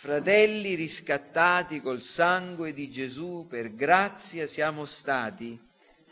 [0.00, 5.60] fratelli riscattati col sangue di Gesù, per grazia siamo stati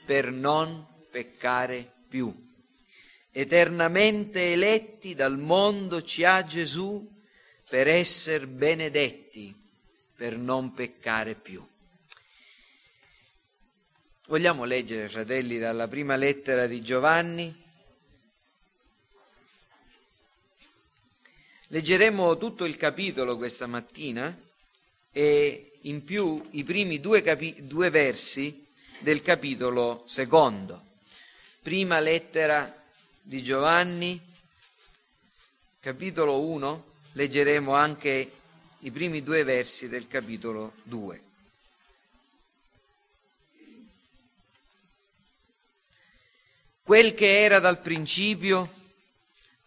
[0.04, 2.30] per non peccare più.
[3.32, 7.11] Eternamente eletti dal mondo ci ha Gesù
[7.66, 9.56] per essere benedetti,
[10.15, 11.67] per non peccare più.
[14.27, 17.67] Vogliamo leggere, fratelli, dalla prima lettera di Giovanni?
[21.70, 24.34] Leggeremo tutto il capitolo questa mattina
[25.12, 28.66] e in più i primi due, capi- due versi
[29.00, 30.82] del capitolo secondo.
[31.60, 32.74] Prima lettera
[33.20, 34.18] di Giovanni,
[35.78, 38.32] capitolo 1, leggeremo anche
[38.78, 41.23] i primi due versi del capitolo 2.
[46.82, 48.76] Quel che era dal principio,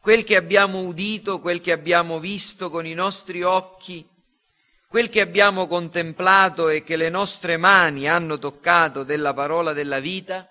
[0.02, 4.06] quel che abbiamo udito, quel che abbiamo visto con i nostri occhi,
[4.88, 10.50] quel che abbiamo contemplato e che le nostre mani hanno toccato della parola della vita,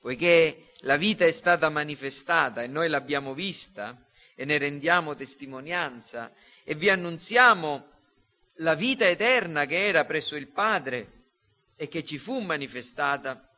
[0.00, 6.32] poiché la vita è stata manifestata e noi l'abbiamo vista e ne rendiamo testimonianza
[6.62, 7.86] e vi annunziamo
[8.58, 11.24] la vita eterna che era presso il Padre
[11.74, 13.50] e che ci fu manifestata.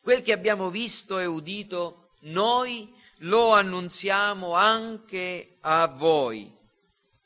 [0.00, 6.52] Quel che abbiamo visto e udito, noi lo annunziamo anche a voi,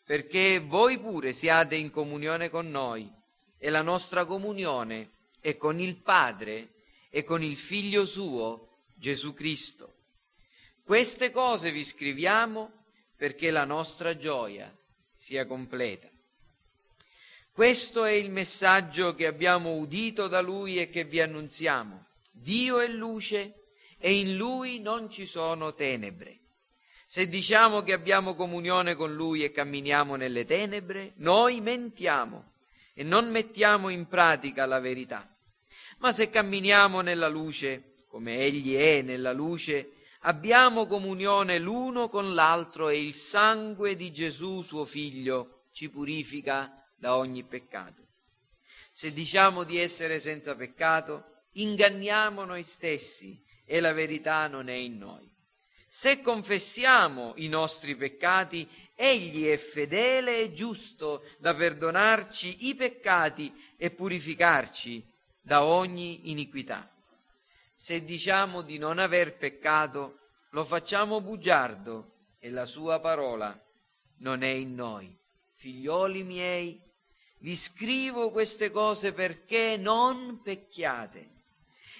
[0.05, 3.11] perché voi pure siate in comunione con noi
[3.59, 6.75] e la nostra comunione è con il Padre
[7.11, 9.95] e con il Figlio suo, Gesù Cristo.
[10.85, 12.85] Queste cose vi scriviamo
[13.17, 14.75] perché la nostra gioia
[15.13, 16.09] sia completa.
[17.51, 22.07] Questo è il messaggio che abbiamo udito da Lui e che vi annunziamo.
[22.31, 23.66] Dio è luce
[23.99, 26.41] e in lui non ci sono tenebre.
[27.07, 32.53] Se diciamo che abbiamo comunione con lui e camminiamo nelle tenebre, noi mentiamo
[32.95, 35.33] e non mettiamo in pratica la verità.
[35.99, 42.89] Ma se camminiamo nella luce, come egli è nella luce, abbiamo comunione l'uno con l'altro
[42.89, 48.03] e il sangue di Gesù suo figlio ci purifica da ogni peccato.
[48.91, 54.97] Se diciamo di essere senza peccato, inganniamo noi stessi e la verità non è in
[54.97, 55.31] noi.
[55.87, 63.91] Se confessiamo i nostri peccati, Egli è fedele e giusto da perdonarci i peccati e
[63.91, 65.07] purificarci
[65.41, 66.91] da ogni iniquità.
[67.75, 73.59] Se diciamo di non aver peccato, lo facciamo bugiardo e la sua parola
[74.19, 75.15] non è in noi.
[75.55, 76.81] Figlioli miei,
[77.41, 81.36] vi scrivo queste cose perché non pecchiate.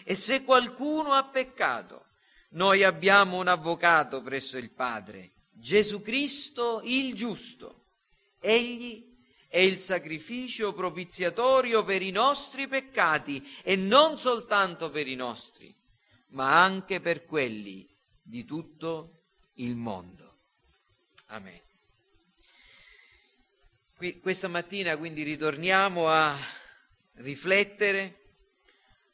[0.09, 2.11] E se qualcuno ha peccato,
[2.51, 7.87] noi abbiamo un avvocato presso il Padre, Gesù Cristo il giusto.
[8.39, 9.17] Egli
[9.49, 15.77] è il sacrificio propiziatorio per i nostri peccati e non soltanto per i nostri,
[16.29, 19.23] ma anche per quelli di tutto
[19.55, 20.37] il mondo.
[21.27, 21.61] Amen.
[23.97, 26.39] Qui, questa mattina quindi ritorniamo a
[27.15, 28.21] riflettere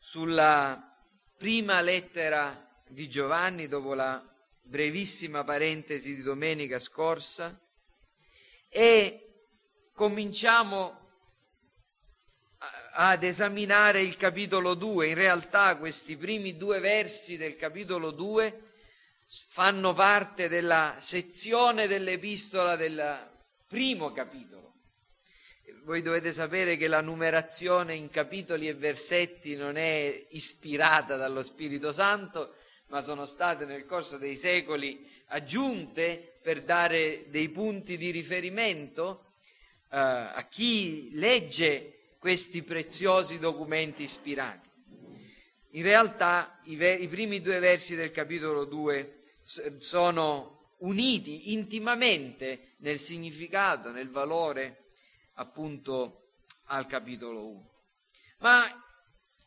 [0.04, 0.98] sulla
[1.38, 4.20] prima lettera di Giovanni dopo la
[4.60, 7.56] brevissima parentesi di domenica scorsa
[8.68, 9.44] e
[9.94, 10.98] cominciamo
[12.94, 15.06] ad esaminare il capitolo 2.
[15.06, 18.72] In realtà questi primi due versi del capitolo 2
[19.50, 23.30] fanno parte della sezione dell'epistola del
[23.68, 24.71] primo capitolo
[25.84, 31.92] voi dovete sapere che la numerazione in capitoli e versetti non è ispirata dallo Spirito
[31.92, 32.54] Santo,
[32.86, 39.32] ma sono state nel corso dei secoli aggiunte per dare dei punti di riferimento
[39.90, 44.68] uh, a chi legge questi preziosi documenti ispirati.
[45.70, 49.20] In realtà i, ver- i primi due versi del capitolo 2
[49.78, 54.81] sono uniti intimamente nel significato, nel valore
[55.42, 56.34] appunto
[56.66, 57.70] al capitolo 1.
[58.38, 58.64] Ma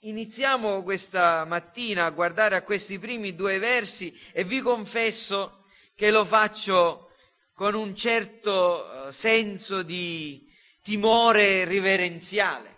[0.01, 5.63] iniziamo questa mattina a guardare a questi primi due versi e vi confesso
[5.95, 7.12] che lo faccio
[7.53, 10.51] con un certo eh, senso di
[10.83, 12.74] timore riverenziale.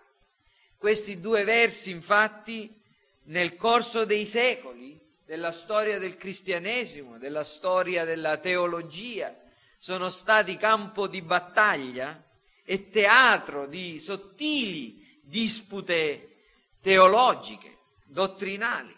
[0.77, 2.79] Questi due versi, infatti,
[3.23, 9.35] nel corso dei secoli della storia del cristianesimo, della storia della teologia,
[9.79, 12.23] sono stati campo di battaglia
[12.69, 16.35] e teatro di sottili dispute
[16.81, 18.93] teologiche, dottrinali.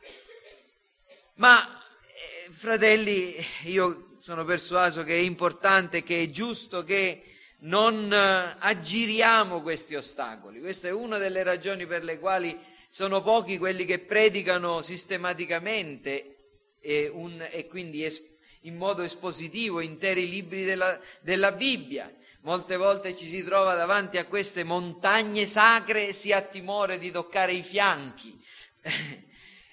[1.35, 3.35] Ma, eh, fratelli,
[3.65, 7.23] io sono persuaso che è importante, che è giusto che
[7.59, 10.59] non eh, aggiriamo questi ostacoli.
[10.59, 16.37] Questa è una delle ragioni per le quali sono pochi quelli che predicano sistematicamente
[16.79, 18.19] e, un, e quindi es,
[18.61, 22.11] in modo espositivo interi libri della, della Bibbia.
[22.41, 27.11] Molte volte ci si trova davanti a queste montagne sacre e si ha timore di
[27.11, 28.37] toccare i fianchi.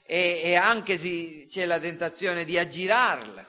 [0.09, 3.45] E, e, anche si, c'è la tentazione di aggirarla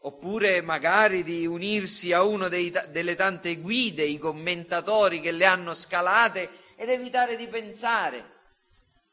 [0.00, 5.72] oppure magari di unirsi a uno dei, delle tante guide, i commentatori che le hanno
[5.72, 8.31] scalate ed evitare di pensare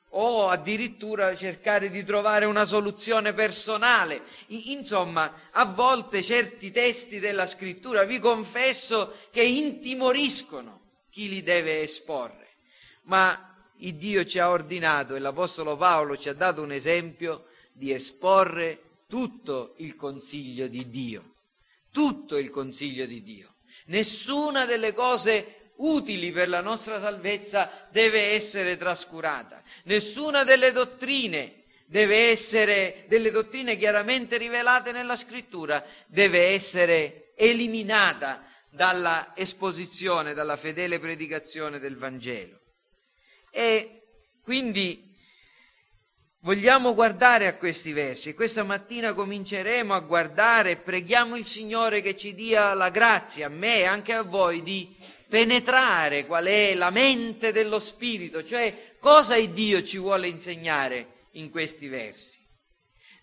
[0.10, 4.22] o addirittura cercare di trovare una soluzione personale.
[4.48, 10.80] Insomma, a volte certi testi della scrittura vi confesso che intimoriscono
[11.10, 12.56] chi li deve esporre,
[13.04, 13.46] ma
[13.78, 18.82] il Dio ci ha ordinato e l'Apostolo Paolo ci ha dato un esempio di esporre
[19.08, 21.36] tutto il consiglio di Dio,
[21.92, 23.56] tutto il consiglio di Dio.
[23.86, 29.62] Nessuna delle cose utili per la nostra salvezza deve essere trascurata.
[29.84, 39.34] Nessuna delle dottrine deve essere, delle dottrine chiaramente rivelate nella scrittura, deve essere eliminata dalla
[39.36, 42.60] esposizione, dalla fedele predicazione del Vangelo.
[43.52, 44.04] E
[44.44, 45.08] quindi
[46.42, 48.34] Vogliamo guardare a questi versi.
[48.34, 53.80] Questa mattina cominceremo a guardare preghiamo il Signore che ci dia la grazia, a me
[53.80, 54.96] e anche a voi, di
[55.30, 61.52] penetrare qual è la mente dello Spirito, cioè cosa il Dio ci vuole insegnare in
[61.52, 62.46] questi versi.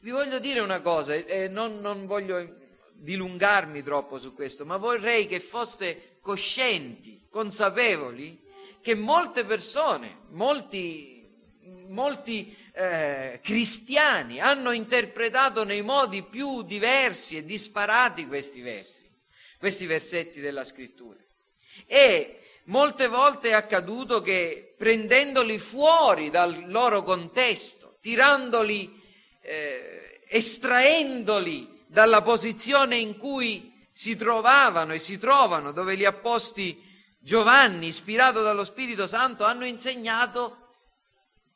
[0.00, 2.58] Vi voglio dire una cosa, eh, non, non voglio
[2.92, 8.40] dilungarmi troppo su questo, ma vorrei che foste coscienti, consapevoli,
[8.80, 11.14] che molte persone, molti
[11.88, 19.10] molti eh, cristiani hanno interpretato nei modi più diversi e disparati questi versi,
[19.58, 21.18] questi versetti della scrittura.
[21.86, 29.00] E molte volte è accaduto che prendendoli fuori dal loro contesto, tirandoli,
[29.40, 36.12] eh, estraendoli dalla posizione in cui si trovavano e si trovano, dove li ha
[37.18, 40.68] Giovanni, ispirato dallo Spirito Santo, hanno insegnato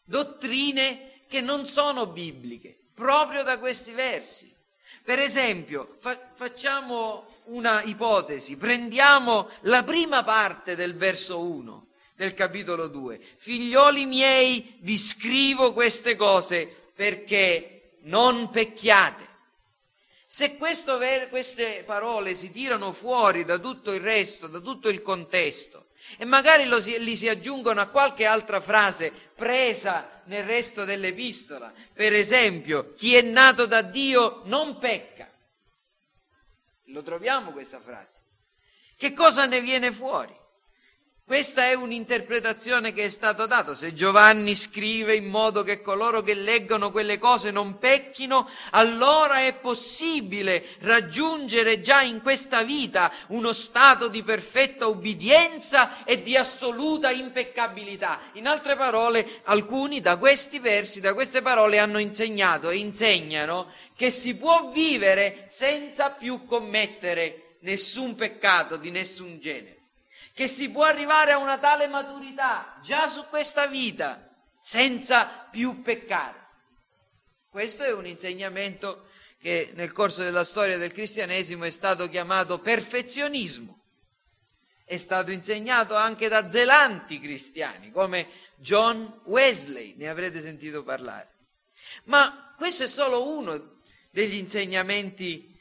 [0.05, 4.53] dottrine che non sono bibliche, proprio da questi versi.
[5.05, 12.87] Per esempio, fa- facciamo una ipotesi, prendiamo la prima parte del verso 1 del capitolo
[12.87, 13.21] 2.
[13.37, 19.29] Figlioli miei, vi scrivo queste cose perché non pecchiate.
[20.27, 20.57] Se
[20.99, 25.87] ver- queste parole si tirano fuori da tutto il resto, da tutto il contesto,
[26.19, 31.73] e magari si, li si aggiungono a qualche altra frase presa nel resto dell'epistola.
[31.93, 35.10] Per esempio, chi è nato da Dio non pecca.
[36.91, 38.21] Lo troviamo questa frase.
[38.97, 40.37] Che cosa ne viene fuori?
[41.31, 43.77] Questa è un'interpretazione che è stata data.
[43.77, 49.55] Se Giovanni scrive in modo che coloro che leggono quelle cose non pecchino, allora è
[49.55, 58.19] possibile raggiungere già in questa vita uno stato di perfetta ubbidienza e di assoluta impeccabilità.
[58.33, 64.11] In altre parole, alcuni da questi versi, da queste parole hanno insegnato e insegnano che
[64.11, 69.80] si può vivere senza più commettere nessun peccato di nessun genere
[70.33, 76.39] che si può arrivare a una tale maturità già su questa vita senza più peccare.
[77.49, 79.09] Questo è un insegnamento
[79.41, 83.79] che nel corso della storia del cristianesimo è stato chiamato perfezionismo.
[84.85, 91.29] È stato insegnato anche da zelanti cristiani come John Wesley, ne avrete sentito parlare.
[92.05, 93.79] Ma questo è solo uno
[94.11, 95.59] degli insegnamenti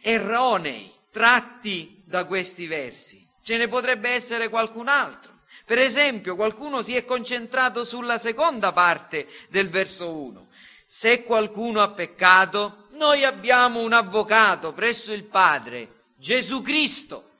[0.00, 3.28] erronei tratti da questi versi.
[3.42, 5.32] Ce ne potrebbe essere qualcun altro.
[5.64, 10.46] Per esempio, qualcuno si è concentrato sulla seconda parte del verso 1.
[10.86, 17.30] Se qualcuno ha peccato, noi abbiamo un avvocato presso il Padre, Gesù Cristo.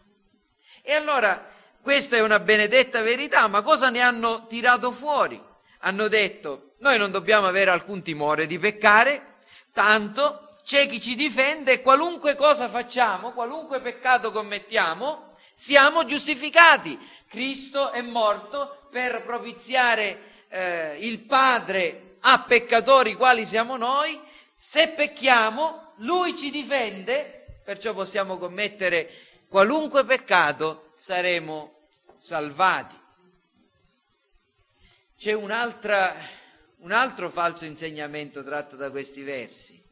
[0.82, 1.48] E allora,
[1.80, 5.40] questa è una benedetta verità, ma cosa ne hanno tirato fuori?
[5.82, 9.36] Hanno detto, noi non dobbiamo avere alcun timore di peccare,
[9.72, 16.98] tanto c'è chi ci difende e qualunque cosa facciamo, qualunque peccato commettiamo, siamo giustificati.
[17.26, 24.20] Cristo è morto per propiziare eh, il Padre a peccatori quali siamo noi.
[24.54, 29.10] Se pecchiamo, Lui ci difende, perciò possiamo commettere
[29.48, 31.86] qualunque peccato, saremo
[32.18, 33.00] salvati.
[35.16, 39.86] C'è un altro falso insegnamento tratto da questi versi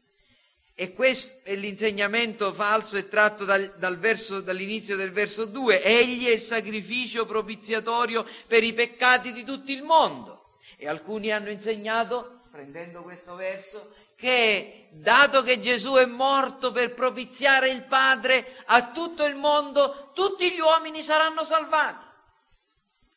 [0.79, 5.81] e questo è l'insegnamento falso è tratto dal, dal verso, dall'inizio del verso 2.
[5.81, 10.59] Egli è il sacrificio propiziatorio per i peccati di tutto il mondo.
[10.77, 17.71] E alcuni hanno insegnato, prendendo questo verso, che dato che Gesù è morto per propiziare
[17.71, 22.05] il Padre a tutto il mondo, tutti gli uomini saranno salvati.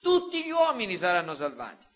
[0.00, 1.88] Tutti gli uomini saranno salvati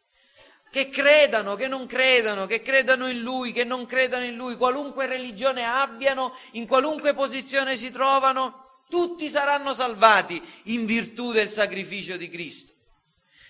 [0.74, 5.06] che credano, che non credano, che credano in Lui, che non credano in Lui, qualunque
[5.06, 12.28] religione abbiano, in qualunque posizione si trovano, tutti saranno salvati in virtù del sacrificio di
[12.28, 12.72] Cristo.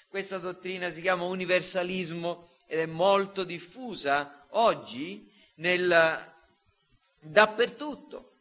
[0.06, 6.30] Questa dottrina si chiama universalismo ed è molto diffusa oggi nel,
[7.20, 8.32] dappertutto.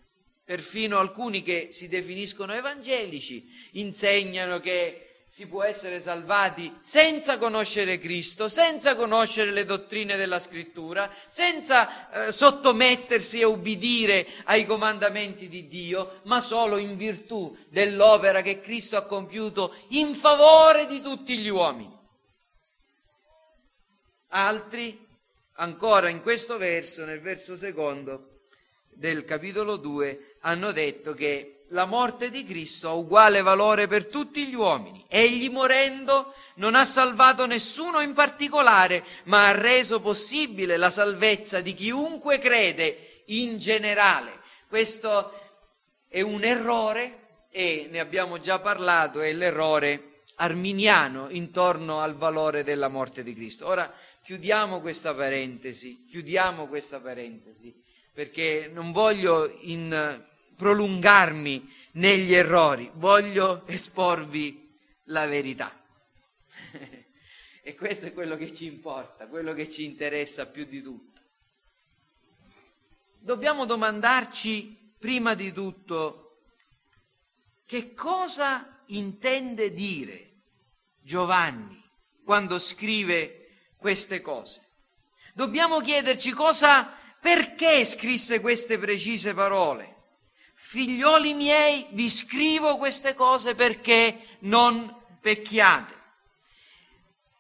[0.44, 8.48] Perfino alcuni che si definiscono evangelici insegnano che si può essere salvati senza conoscere Cristo,
[8.48, 16.20] senza conoscere le dottrine della scrittura, senza eh, sottomettersi e ubbidire ai comandamenti di Dio,
[16.26, 22.00] ma solo in virtù dell'opera che Cristo ha compiuto in favore di tutti gli uomini.
[24.28, 25.04] Altri,
[25.54, 28.42] ancora in questo verso, nel verso secondo
[28.88, 34.46] del capitolo 2, hanno detto che la morte di Cristo ha uguale valore per tutti
[34.46, 35.04] gli uomini.
[35.08, 41.74] Egli morendo non ha salvato nessuno in particolare, ma ha reso possibile la salvezza di
[41.74, 44.42] chiunque crede in generale.
[44.68, 45.34] Questo
[46.08, 52.88] è un errore e ne abbiamo già parlato, è l'errore arminiano intorno al valore della
[52.88, 53.68] morte di Cristo.
[53.68, 53.92] Ora
[54.24, 57.74] chiudiamo questa parentesi, chiudiamo questa parentesi,
[58.14, 60.22] perché non voglio in
[60.56, 64.74] prolungarmi negli errori, voglio esporvi
[65.06, 65.78] la verità.
[67.64, 71.22] e questo è quello che ci importa, quello che ci interessa più di tutto.
[73.20, 76.42] Dobbiamo domandarci prima di tutto
[77.66, 80.42] che cosa intende dire
[81.00, 81.82] Giovanni
[82.24, 84.62] quando scrive queste cose.
[85.34, 89.93] Dobbiamo chiederci cosa, perché scrisse queste precise parole
[90.66, 96.02] figlioli miei, vi scrivo queste cose perché non pecchiate.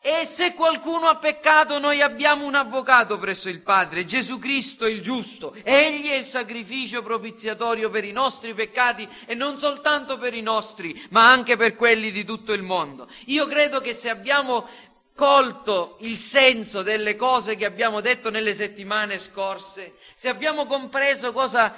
[0.01, 5.01] E se qualcuno ha peccato, noi abbiamo un avvocato presso il Padre, Gesù Cristo il
[5.01, 5.56] giusto.
[5.63, 11.01] Egli è il sacrificio propiziatorio per i nostri peccati e non soltanto per i nostri,
[11.12, 13.08] ma anche per quelli di tutto il mondo.
[13.27, 14.68] Io credo che se abbiamo
[15.15, 21.74] colto il senso delle cose che abbiamo detto nelle settimane scorse, se abbiamo compreso cosa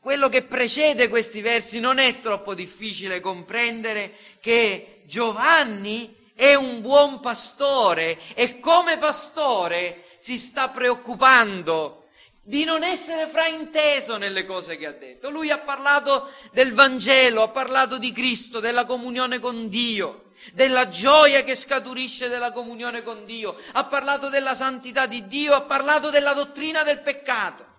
[0.00, 7.20] quello che precede questi versi non è troppo difficile comprendere che Giovanni è un buon
[7.20, 12.06] pastore e come pastore si sta preoccupando
[12.42, 15.28] di non essere frainteso nelle cose che ha detto.
[15.28, 21.44] Lui ha parlato del Vangelo, ha parlato di Cristo, della comunione con Dio, della gioia
[21.44, 26.32] che scaturisce dalla comunione con Dio, ha parlato della santità di Dio, ha parlato della
[26.32, 27.69] dottrina del peccato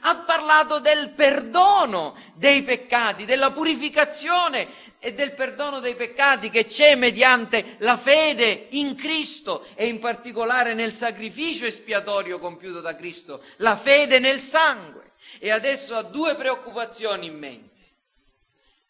[0.00, 6.94] ha parlato del perdono dei peccati, della purificazione e del perdono dei peccati che c'è
[6.96, 13.76] mediante la fede in Cristo e in particolare nel sacrificio espiatorio compiuto da Cristo, la
[13.76, 15.12] fede nel sangue.
[15.38, 17.74] E adesso ha due preoccupazioni in mente.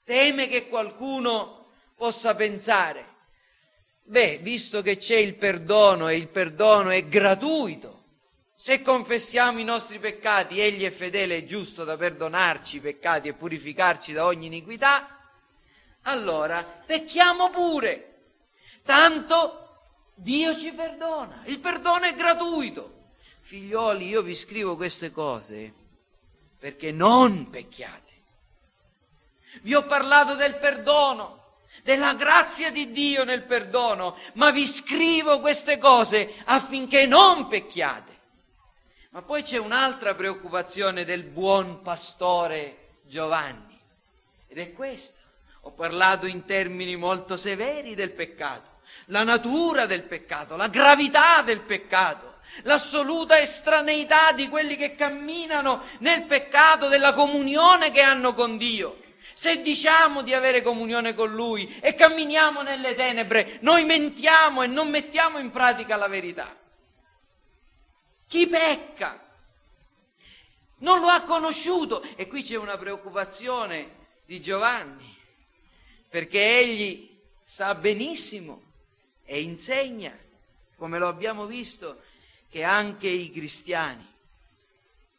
[0.04, 3.14] Teme che qualcuno possa pensare,
[4.02, 7.95] beh, visto che c'è il perdono e il perdono è gratuito,
[8.58, 13.34] se confessiamo i nostri peccati, Egli è fedele e giusto da perdonarci i peccati e
[13.34, 15.30] purificarci da ogni iniquità,
[16.02, 18.14] allora pecchiamo pure.
[18.82, 19.66] Tanto
[20.14, 21.42] Dio ci perdona.
[21.44, 23.10] Il perdono è gratuito.
[23.40, 25.72] Figlioli, io vi scrivo queste cose
[26.58, 28.12] perché non pecchiate.
[29.60, 35.76] Vi ho parlato del perdono, della grazia di Dio nel perdono, ma vi scrivo queste
[35.76, 38.15] cose affinché non pecchiate.
[39.16, 43.80] Ma poi c'è un'altra preoccupazione del buon pastore Giovanni
[44.46, 45.20] ed è questa.
[45.62, 51.60] Ho parlato in termini molto severi del peccato, la natura del peccato, la gravità del
[51.60, 59.00] peccato, l'assoluta estraneità di quelli che camminano nel peccato, della comunione che hanno con Dio.
[59.32, 64.90] Se diciamo di avere comunione con Lui e camminiamo nelle tenebre, noi mentiamo e non
[64.90, 66.64] mettiamo in pratica la verità.
[68.28, 69.24] Chi pecca?
[70.78, 72.02] Non lo ha conosciuto.
[72.16, 75.16] E qui c'è una preoccupazione di Giovanni,
[76.08, 78.62] perché egli sa benissimo
[79.24, 80.16] e insegna,
[80.76, 82.02] come lo abbiamo visto,
[82.48, 84.14] che anche i cristiani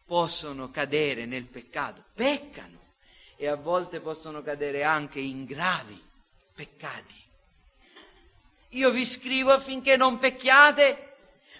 [0.05, 2.79] possono cadere nel peccato, peccano
[3.35, 6.01] e a volte possono cadere anche in gravi
[6.53, 7.25] peccati.
[8.69, 11.06] Io vi scrivo affinché non pecchiate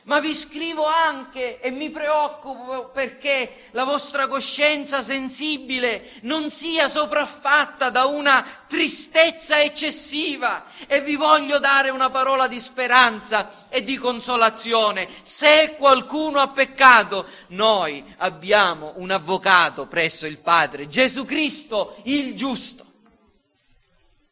[0.08, 7.90] ma vi scrivo anche e mi preoccupo perché la vostra coscienza sensibile non sia sopraffatta
[7.90, 15.10] da una tristezza eccessiva e vi voglio dare una parola di speranza e di consolazione.
[15.24, 22.87] Se qualcuno ha peccato, noi abbiamo un avvocato presso il Padre, Gesù Cristo il giusto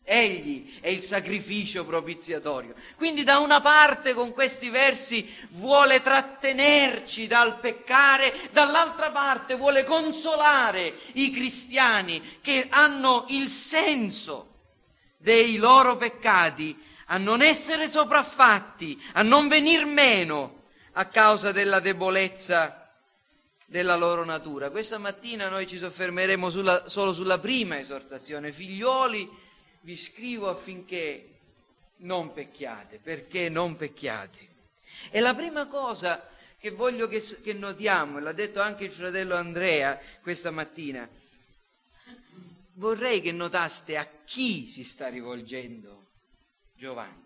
[0.08, 2.76] Egli è il sacrificio propiziatorio.
[2.96, 10.94] Quindi da una parte con questi versi vuole trattenerci dal peccare, dall'altra parte vuole consolare
[11.14, 14.54] i cristiani che hanno il senso
[15.18, 22.92] dei loro peccati a non essere sopraffatti, a non venir meno a causa della debolezza
[23.66, 24.70] della loro natura.
[24.70, 29.44] Questa mattina noi ci soffermeremo sulla, solo sulla prima esortazione, figlioli
[29.86, 31.30] vi scrivo affinché
[31.98, 34.54] non pecchiate, perché non pecchiate.
[35.12, 36.28] E la prima cosa
[36.58, 41.08] che voglio che, che notiamo, l'ha detto anche il fratello Andrea questa mattina,
[42.74, 46.08] vorrei che notaste a chi si sta rivolgendo
[46.74, 47.24] Giovanni.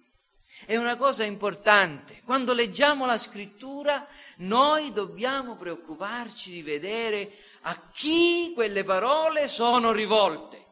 [0.66, 2.22] È una cosa importante.
[2.26, 4.06] Quando leggiamo la scrittura,
[4.38, 10.68] noi dobbiamo preoccuparci di vedere a chi quelle parole sono rivolte.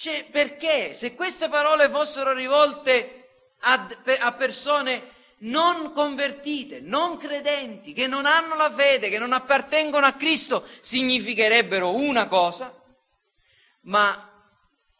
[0.00, 3.28] Cioè, perché se queste parole fossero rivolte
[3.58, 3.86] a,
[4.20, 10.14] a persone non convertite, non credenti, che non hanno la fede, che non appartengono a
[10.14, 12.74] Cristo, significherebbero una cosa,
[13.82, 14.48] ma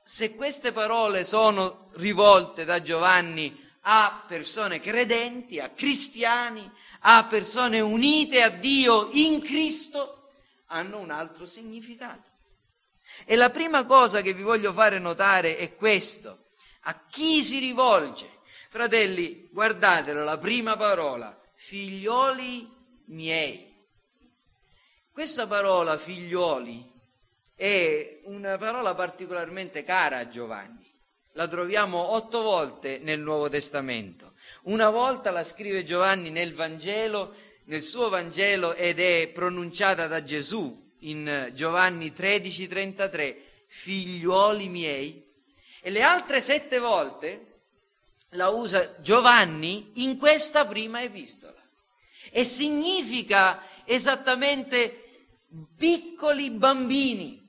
[0.02, 8.42] se queste parole sono rivolte da Giovanni a persone credenti, a cristiani, a persone unite
[8.42, 10.32] a Dio in Cristo,
[10.66, 12.29] hanno un altro significato.
[13.24, 16.48] E la prima cosa che vi voglio fare notare è questo.
[16.82, 18.38] A chi si rivolge?
[18.70, 22.68] Fratelli, guardatelo, la prima parola, figlioli
[23.06, 23.68] miei.
[25.12, 26.88] Questa parola, figlioli,
[27.54, 30.88] è una parola particolarmente cara a Giovanni.
[31.34, 34.34] La troviamo otto volte nel Nuovo Testamento.
[34.62, 40.89] Una volta la scrive Giovanni nel Vangelo, nel suo Vangelo, ed è pronunciata da Gesù
[41.00, 45.24] in Giovanni 13:33, figliuoli miei,
[45.80, 47.46] e le altre sette volte
[48.30, 51.58] la usa Giovanni in questa prima epistola.
[52.30, 55.24] E significa esattamente
[55.76, 57.40] piccoli bambini,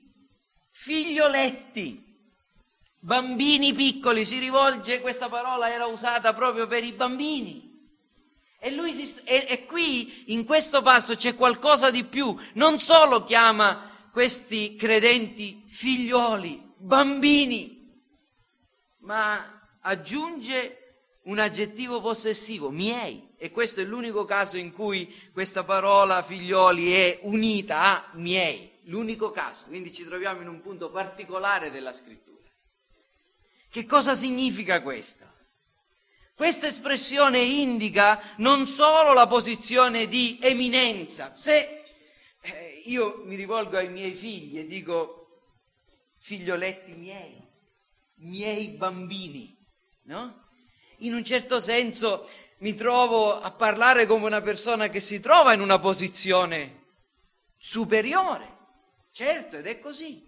[0.70, 2.02] figlioletti,
[2.98, 7.71] bambini piccoli, si rivolge, questa parola era usata proprio per i bambini.
[8.64, 13.24] E, lui si, e, e qui in questo passo c'è qualcosa di più, non solo
[13.24, 17.92] chiama questi credenti figlioli, bambini,
[19.00, 23.30] ma aggiunge un aggettivo possessivo, miei.
[23.36, 29.32] E questo è l'unico caso in cui questa parola figlioli è unita a miei, l'unico
[29.32, 29.66] caso.
[29.66, 32.48] Quindi ci troviamo in un punto particolare della scrittura.
[33.68, 35.31] Che cosa significa questo?
[36.34, 41.32] Questa espressione indica non solo la posizione di eminenza.
[41.36, 41.84] Se
[42.40, 45.22] eh, io mi rivolgo ai miei figli e dico
[46.18, 47.36] figlioletti miei,
[48.16, 49.56] miei bambini,
[50.04, 50.40] no?
[50.98, 55.60] In un certo senso mi trovo a parlare come una persona che si trova in
[55.60, 56.90] una posizione
[57.58, 58.50] superiore.
[59.12, 60.22] Certo, ed è così.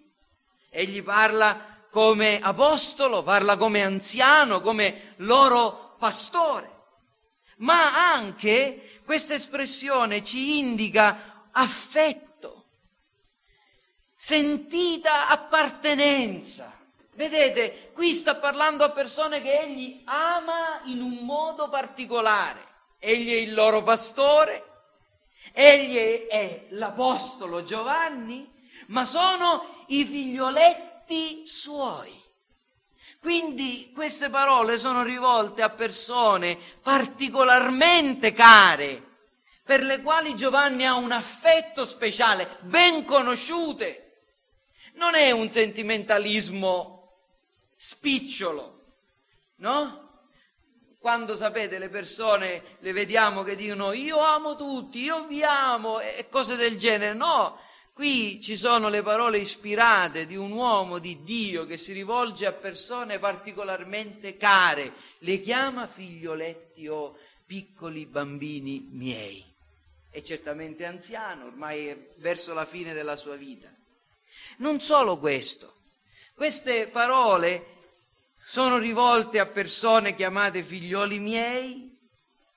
[0.69, 6.73] Egli parla come apostolo, parla come anziano, come loro pastore.
[7.57, 12.65] Ma anche questa espressione ci indica affetto,
[14.13, 16.73] sentita appartenenza.
[17.13, 22.73] Vedete, qui sta parlando a persone che egli ama in un modo particolare.
[22.99, 24.63] Egli è il loro pastore,
[25.53, 28.51] egli è l'apostolo Giovanni,
[28.87, 32.24] ma sono i figlioletti suoi.
[33.25, 39.01] Quindi queste parole sono rivolte a persone particolarmente care,
[39.63, 44.27] per le quali Giovanni ha un affetto speciale, ben conosciute.
[44.93, 47.13] Non è un sentimentalismo
[47.73, 48.93] spicciolo,
[49.55, 50.27] no?
[50.99, 56.27] Quando sapete le persone le vediamo che dicono io amo tutti, io vi amo e
[56.29, 57.59] cose del genere, no,
[57.95, 62.51] Qui ci sono le parole ispirate di un uomo di Dio che si rivolge a
[62.51, 69.41] persone particolarmente care, le chiama figlioletti o piccoli bambini miei.
[70.15, 73.73] è certamente anziano, ormai è verso la fine della sua vita.
[74.57, 75.75] Non solo questo,
[76.33, 77.65] queste parole
[78.35, 81.97] sono rivolte a persone chiamate figlioli miei,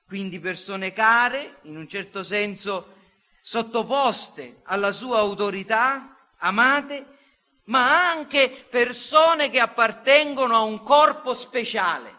[0.05, 2.97] quindi persone care, in un certo senso
[3.41, 7.17] sottoposte alla sua autorità, amate,
[7.65, 12.17] ma anche persone che appartengono a un corpo speciale,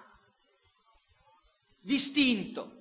[1.80, 2.74] distinto.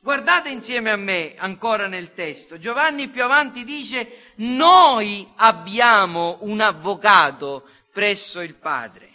[0.00, 2.58] Guardate insieme a me ancora nel testo.
[2.58, 9.06] Giovanni più avanti dice, noi abbiamo un avvocato presso il Padre.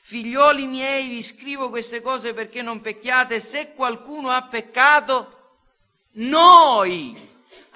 [0.00, 3.40] Figlioli miei, vi scrivo queste cose perché non pecchiate.
[3.40, 5.58] Se qualcuno ha peccato,
[6.12, 7.27] noi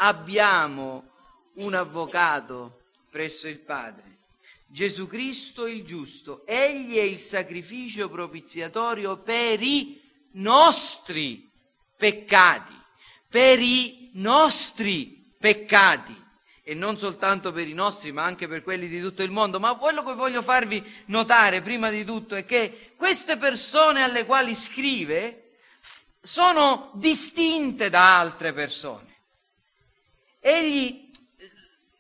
[0.03, 1.11] abbiamo
[1.55, 4.19] un avvocato presso il Padre.
[4.67, 10.01] Gesù Cristo il giusto, egli è il sacrificio propiziatorio per i
[10.33, 11.49] nostri
[11.97, 12.73] peccati,
[13.29, 16.21] per i nostri peccati
[16.65, 19.61] e non soltanto per i nostri, ma anche per quelli di tutto il mondo.
[19.61, 24.55] Ma quello che voglio farvi notare prima di tutto è che queste persone alle quali
[24.55, 25.59] scrive
[26.21, 29.12] sono distinte da altre persone.
[30.45, 31.09] Egli,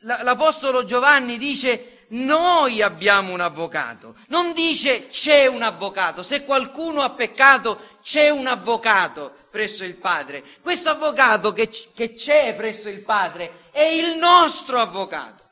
[0.01, 7.11] l'Apostolo Giovanni dice noi abbiamo un avvocato, non dice c'è un avvocato, se qualcuno ha
[7.11, 10.43] peccato c'è un avvocato presso il Padre.
[10.61, 15.49] Questo avvocato che, che c'è presso il Padre è il nostro avvocato.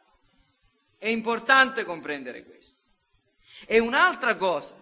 [0.98, 2.74] È importante comprendere questo.
[3.66, 4.74] E un'altra cosa,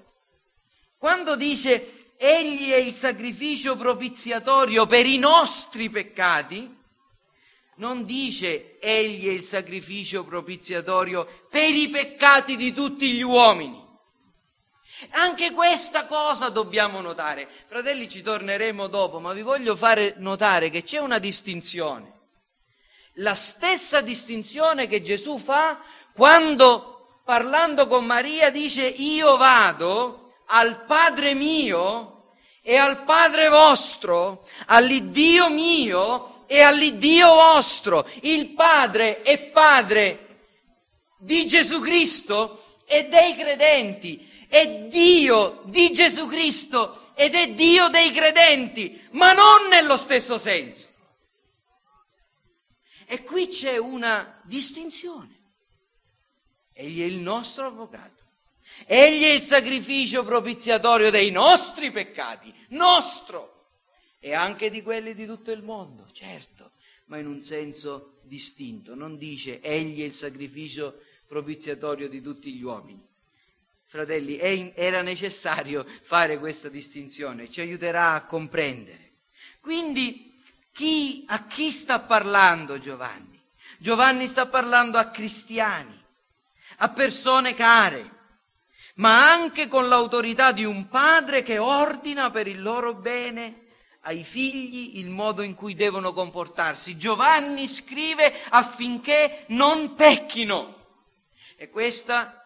[0.97, 6.78] quando dice egli è il sacrificio propiziatorio per i nostri peccati,
[7.79, 13.87] non dice egli è il sacrificio propiziatorio per i peccati di tutti gli uomini.
[15.11, 17.49] Anche questa cosa dobbiamo notare.
[17.67, 22.17] Fratelli, ci torneremo dopo, ma vi voglio fare notare che c'è una distinzione.
[23.15, 25.81] La stessa distinzione che Gesù fa
[26.15, 35.49] quando parlando con Maria dice io vado al Padre mio e al Padre vostro, all'Iddio
[35.49, 38.09] mio e all'Iddio vostro.
[38.23, 40.47] Il Padre è Padre
[41.19, 44.27] di Gesù Cristo e dei credenti.
[44.49, 50.89] È Dio di Gesù Cristo ed è Dio dei credenti, ma non nello stesso senso.
[53.07, 55.37] E qui c'è una distinzione.
[56.73, 58.25] Egli è il nostro avvocato.
[58.87, 63.58] Egli è il sacrificio propiziatorio dei nostri peccati, nostro
[64.21, 66.73] e anche di quelli di tutto il mondo, certo,
[67.07, 68.95] ma in un senso distinto.
[68.95, 73.07] Non dice egli è il sacrificio propiziatorio di tutti gli uomini.
[73.87, 74.39] Fratelli,
[74.75, 79.13] era necessario fare questa distinzione, ci aiuterà a comprendere.
[79.61, 80.39] Quindi,
[80.73, 83.41] chi, a chi sta parlando Giovanni?
[83.79, 85.99] Giovanni sta parlando a cristiani,
[86.79, 88.17] a persone care,
[88.97, 93.68] ma anche con l'autorità di un padre che ordina per il loro bene
[94.09, 96.97] ai figli il modo in cui devono comportarsi.
[96.97, 100.77] Giovanni scrive affinché non pecchino.
[101.57, 102.43] E questa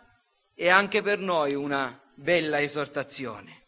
[0.55, 3.61] è anche per noi una bella esortazione.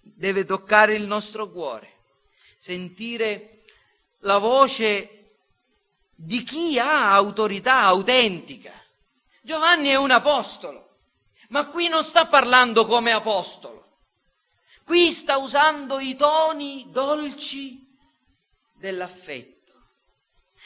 [0.00, 1.98] Deve toccare il nostro cuore,
[2.56, 3.64] sentire
[4.20, 5.34] la voce
[6.14, 8.72] di chi ha autorità autentica.
[9.42, 10.96] Giovanni è un apostolo,
[11.48, 13.80] ma qui non sta parlando come apostolo
[14.90, 17.96] Qui sta usando i toni dolci
[18.74, 19.72] dell'affetto.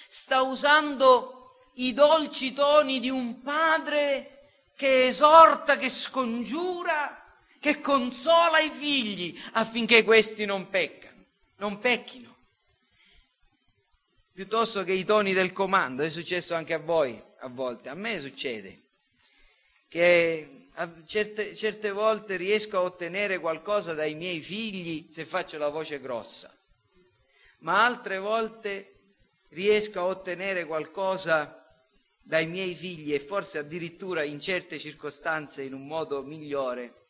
[0.09, 7.23] Sta usando i dolci toni di un padre che esorta, che scongiura,
[7.61, 11.27] che consola i figli affinché questi non peccano,
[11.59, 12.35] non pecchino.
[14.33, 18.19] Piuttosto che i toni del comando, è successo anche a voi a volte, a me
[18.19, 18.85] succede
[19.87, 20.64] che
[21.05, 26.53] certe, certe volte riesco a ottenere qualcosa dai miei figli se faccio la voce grossa,
[27.61, 28.95] ma altre volte
[29.51, 31.61] riesco a ottenere qualcosa
[32.21, 37.09] dai miei figli e forse addirittura in certe circostanze in un modo migliore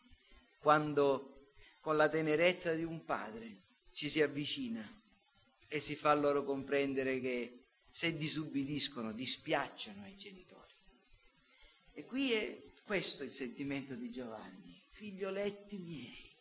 [0.59, 4.87] quando con la tenerezza di un padre ci si avvicina
[5.69, 10.73] e si fa loro comprendere che se disubbidiscono dispiacciono ai genitori.
[11.93, 14.83] E qui è questo è il sentimento di Giovanni.
[14.91, 16.37] Figlioletti miei,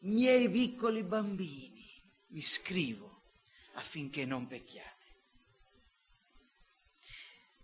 [0.00, 1.84] miei piccoli bambini,
[2.28, 3.22] vi scrivo
[3.72, 4.92] affinché non pecchiate.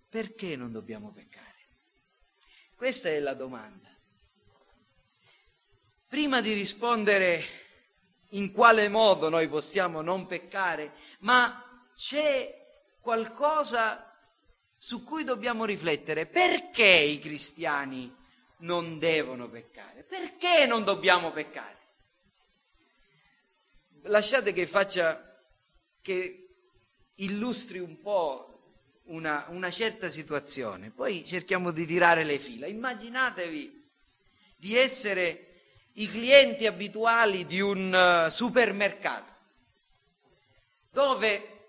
[0.08, 1.48] Perché non dobbiamo peccare?
[2.74, 3.88] Questa è la domanda.
[6.08, 7.44] Prima di rispondere
[8.30, 12.52] in quale modo noi possiamo non peccare, ma c'è
[13.00, 14.09] qualcosa
[14.82, 16.24] su cui dobbiamo riflettere.
[16.24, 18.16] Perché i cristiani
[18.60, 20.04] non devono peccare?
[20.04, 21.76] Perché non dobbiamo peccare?
[24.04, 25.38] Lasciate che faccia,
[26.00, 26.48] che
[27.16, 28.46] illustri un po'
[29.04, 32.66] una, una certa situazione, poi cerchiamo di tirare le fila.
[32.66, 33.86] Immaginatevi
[34.56, 35.60] di essere
[35.94, 39.34] i clienti abituali di un eh, supermercato,
[40.90, 41.66] dove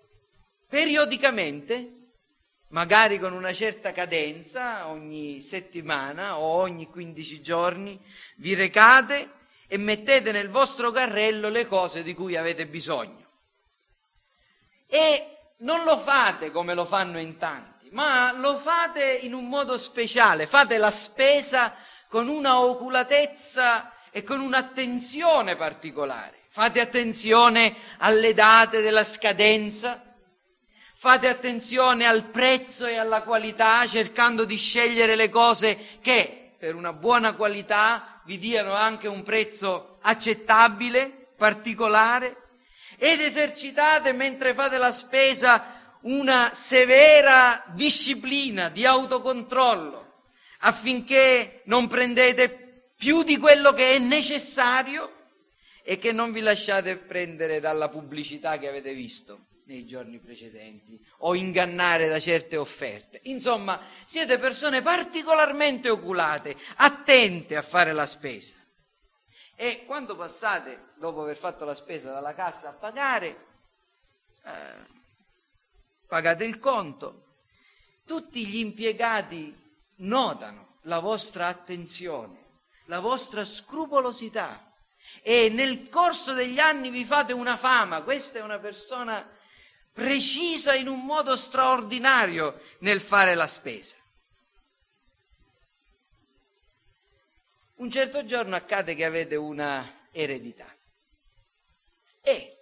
[0.66, 2.01] periodicamente,
[2.72, 7.98] magari con una certa cadenza, ogni settimana o ogni 15 giorni,
[8.36, 13.26] vi recate e mettete nel vostro carrello le cose di cui avete bisogno.
[14.86, 19.76] E non lo fate come lo fanno in tanti, ma lo fate in un modo
[19.78, 21.74] speciale, fate la spesa
[22.08, 26.40] con una oculatezza e con un'attenzione particolare.
[26.48, 30.11] Fate attenzione alle date della scadenza,
[31.02, 36.92] fate attenzione al prezzo e alla qualità, cercando di scegliere le cose che per una
[36.92, 42.36] buona qualità vi diano anche un prezzo accettabile, particolare,
[42.96, 53.24] ed esercitate mentre fate la spesa una severa disciplina di autocontrollo affinché non prendete più
[53.24, 55.24] di quello che è necessario
[55.82, 61.34] e che non vi lasciate prendere dalla pubblicità che avete visto nei giorni precedenti o
[61.34, 63.20] ingannare da certe offerte.
[63.24, 68.54] Insomma, siete persone particolarmente oculate, attente a fare la spesa.
[69.56, 73.46] E quando passate, dopo aver fatto la spesa dalla cassa, a pagare,
[74.44, 74.86] eh,
[76.06, 77.36] pagate il conto,
[78.04, 79.58] tutti gli impiegati
[79.98, 84.70] notano la vostra attenzione, la vostra scrupolosità
[85.22, 89.40] e nel corso degli anni vi fate una fama, questa è una persona
[89.92, 93.96] precisa in un modo straordinario nel fare la spesa.
[97.76, 100.72] Un certo giorno accade che avete una eredità
[102.20, 102.56] e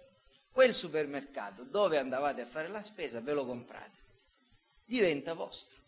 [0.51, 3.99] quel supermercato dove andavate a fare la spesa ve lo comprate,
[4.83, 5.79] diventa vostro.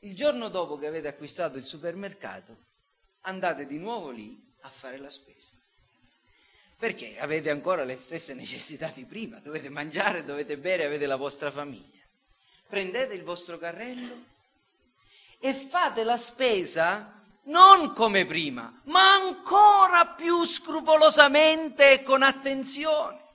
[0.00, 2.56] Il giorno dopo che avete acquistato il supermercato
[3.22, 5.52] andate di nuovo lì a fare la spesa.
[6.78, 11.50] Perché avete ancora le stesse necessità di prima, dovete mangiare, dovete bere, avete la vostra
[11.50, 12.04] famiglia.
[12.68, 14.24] Prendete il vostro carrello
[15.40, 23.26] e fate la spesa non come prima, ma ancora più scrupolosamente e con attenzione.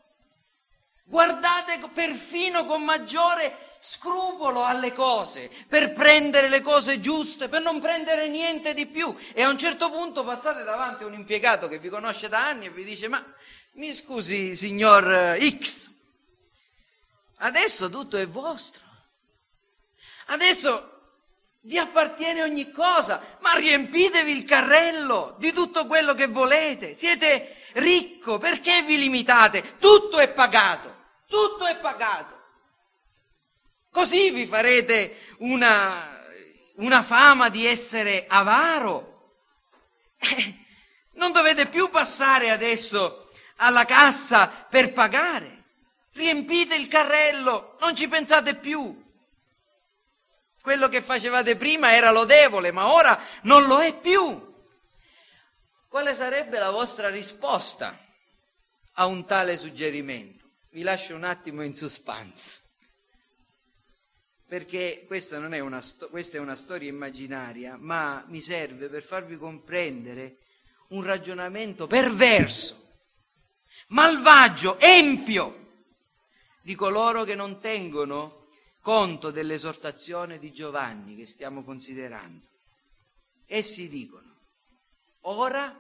[1.04, 8.30] Guardate perfino con maggiore scrupolo alle cose, per prendere le cose giuste, per non prendere
[8.30, 9.14] niente di più.
[9.34, 12.68] E a un certo punto passate davanti a un impiegato che vi conosce da anni
[12.68, 13.22] e vi dice, ma
[13.74, 15.92] mi scusi signor X,
[17.40, 18.82] adesso tutto è vostro.
[20.28, 20.92] Adesso
[21.64, 26.94] vi appartiene ogni cosa, ma riempitevi il carrello di tutto quello che volete.
[26.94, 29.78] Siete ricco, perché vi limitate?
[29.78, 30.96] Tutto è pagato,
[31.28, 32.33] tutto è pagato.
[33.94, 36.20] Così vi farete una,
[36.78, 39.12] una fama di essere avaro.
[41.16, 45.66] Non dovete più passare adesso alla cassa per pagare.
[46.14, 49.00] Riempite il carrello, non ci pensate più.
[50.60, 54.54] Quello che facevate prima era lodevole, ma ora non lo è più.
[55.88, 57.96] Quale sarebbe la vostra risposta
[58.94, 60.46] a un tale suggerimento?
[60.72, 62.63] Vi lascio un attimo in suspense,
[64.54, 69.36] perché questa, non è una, questa è una storia immaginaria, ma mi serve per farvi
[69.36, 70.38] comprendere
[70.90, 73.00] un ragionamento perverso,
[73.88, 75.86] malvagio, empio
[76.62, 82.46] di coloro che non tengono conto dell'esortazione di Giovanni che stiamo considerando.
[83.48, 84.38] Essi dicono,
[85.22, 85.76] ora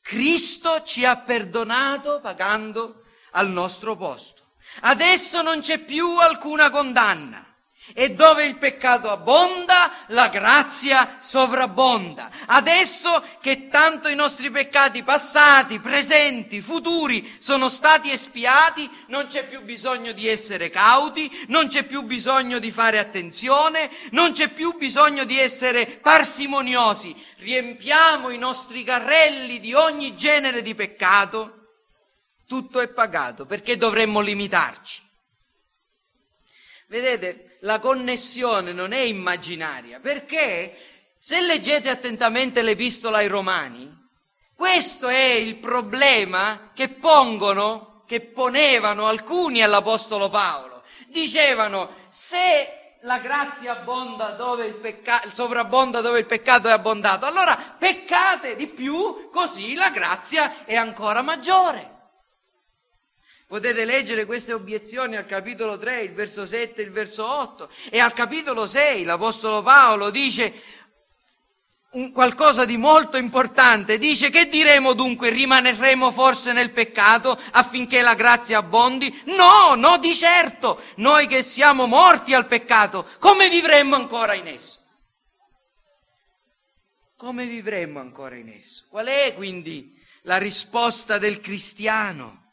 [0.00, 4.54] Cristo ci ha perdonato pagando al nostro posto.
[4.80, 7.45] Adesso non c'è più alcuna condanna.
[7.94, 12.30] E dove il peccato abbonda, la grazia sovrabbonda.
[12.46, 19.62] Adesso che tanto i nostri peccati passati, presenti, futuri sono stati espiati, non c'è più
[19.62, 25.24] bisogno di essere cauti, non c'è più bisogno di fare attenzione, non c'è più bisogno
[25.24, 27.14] di essere parsimoniosi.
[27.38, 31.52] Riempiamo i nostri carrelli di ogni genere di peccato.
[32.46, 35.05] Tutto è pagato, perché dovremmo limitarci?
[36.88, 40.76] Vedete, la connessione non è immaginaria, perché
[41.18, 43.96] se leggete attentamente l'epistola ai Romani,
[44.56, 50.82] Questo è il problema che pongono, che ponevano alcuni all'Apostolo Paolo.
[51.08, 57.76] Dicevano, se la grazia abbonda dove il peccato, sovrabbonda dove il peccato è abbondato, allora
[57.78, 61.95] peccate di più, così la grazia è ancora maggiore.
[63.46, 68.12] Potete leggere queste obiezioni al capitolo 3, il verso 7 il verso 8 e al
[68.12, 70.52] capitolo 6 l'Apostolo Paolo dice
[72.12, 73.98] qualcosa di molto importante.
[73.98, 75.30] Dice che diremo dunque?
[75.30, 79.22] Rimaneremo forse nel peccato affinché la grazia abbondi?
[79.26, 80.82] No, no, di certo.
[80.96, 84.80] Noi che siamo morti al peccato, come vivremmo ancora in esso?
[87.16, 88.86] Come vivremmo ancora in esso?
[88.88, 92.45] Qual è quindi la risposta del cristiano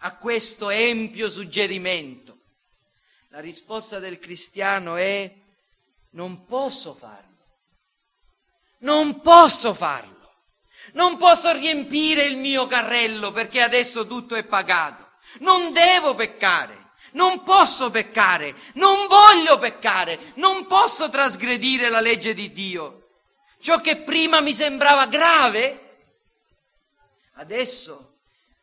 [0.00, 2.38] a questo empio suggerimento?
[3.28, 5.32] La risposta del cristiano è
[6.10, 7.30] non posso farlo
[8.80, 10.18] non posso farlo.
[10.92, 15.08] Non posso riempire il mio carrello perché adesso tutto è pagato.
[15.40, 16.92] Non devo peccare.
[17.12, 18.54] Non posso peccare.
[18.74, 20.32] Non voglio peccare.
[20.34, 23.08] Non posso trasgredire la legge di Dio.
[23.60, 25.98] Ciò che prima mi sembrava grave,
[27.34, 28.09] adesso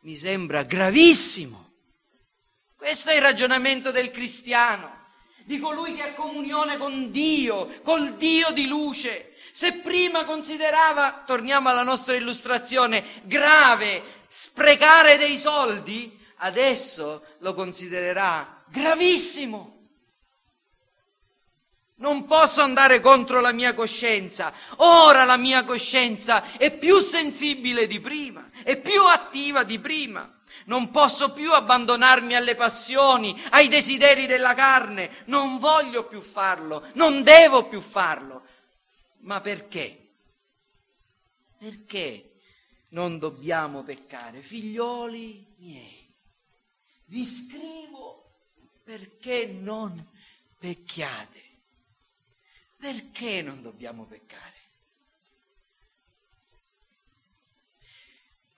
[0.00, 1.72] mi sembra gravissimo.
[2.76, 5.06] Questo è il ragionamento del cristiano,
[5.44, 11.68] di colui che ha comunione con Dio, col Dio di luce, se prima considerava, torniamo
[11.68, 19.77] alla nostra illustrazione, grave sprecare dei soldi, adesso lo considererà gravissimo.
[21.98, 24.52] Non posso andare contro la mia coscienza.
[24.76, 30.32] Ora la mia coscienza è più sensibile di prima, è più attiva di prima.
[30.66, 35.24] Non posso più abbandonarmi alle passioni, ai desideri della carne.
[35.26, 38.44] Non voglio più farlo, non devo più farlo.
[39.20, 40.10] Ma perché?
[41.58, 42.34] Perché
[42.90, 44.40] non dobbiamo peccare?
[44.40, 46.14] Figlioli miei,
[47.06, 48.30] vi scrivo
[48.84, 50.06] perché non
[50.58, 51.46] pecchiate.
[52.78, 54.54] Perché non dobbiamo peccare?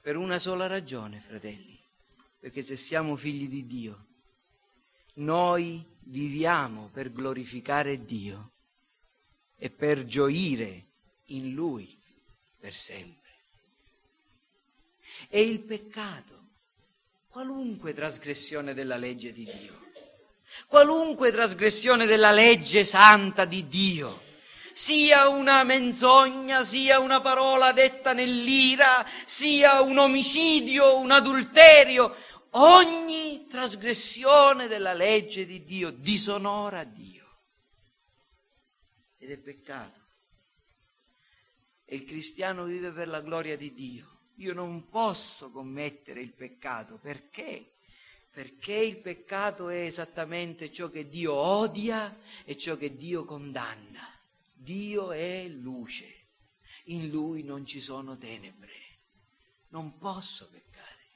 [0.01, 1.79] Per una sola ragione, fratelli,
[2.39, 4.07] perché se siamo figli di Dio,
[5.15, 8.53] noi viviamo per glorificare Dio
[9.57, 10.87] e per gioire
[11.27, 11.99] in Lui
[12.59, 13.19] per sempre.
[15.29, 16.49] E il peccato,
[17.29, 19.90] qualunque trasgressione della legge di Dio,
[20.67, 24.23] qualunque trasgressione della legge santa di Dio,
[24.73, 32.15] sia una menzogna, sia una parola detta nell'ira, sia un omicidio, un adulterio,
[32.51, 37.21] ogni trasgressione della legge di Dio disonora Dio
[39.19, 40.01] ed è peccato.
[41.85, 44.19] E il cristiano vive per la gloria di Dio.
[44.37, 47.70] Io non posso commettere il peccato perché?
[48.31, 54.07] Perché il peccato è esattamente ciò che Dio odia e ciò che Dio condanna.
[54.53, 56.29] Dio è luce,
[56.85, 58.73] in Lui non ci sono tenebre.
[59.69, 61.07] Non posso peccare,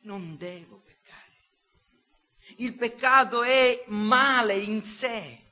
[0.00, 0.96] non devo peccare.
[2.56, 5.46] Il peccato è male in sé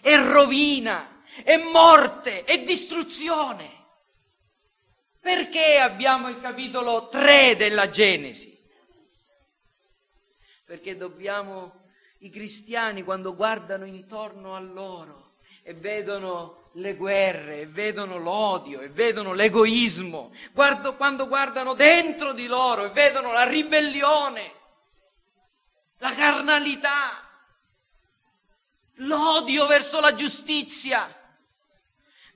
[0.00, 3.76] è rovina, è morte, è distruzione.
[5.20, 8.57] Perché abbiamo il capitolo 3 della Genesi?
[10.68, 11.86] Perché dobbiamo,
[12.18, 18.90] i cristiani quando guardano intorno a loro e vedono le guerre, e vedono l'odio, e
[18.90, 24.52] vedono l'egoismo, guardo, quando guardano dentro di loro e vedono la ribellione,
[25.96, 27.26] la carnalità,
[28.96, 31.10] l'odio verso la giustizia.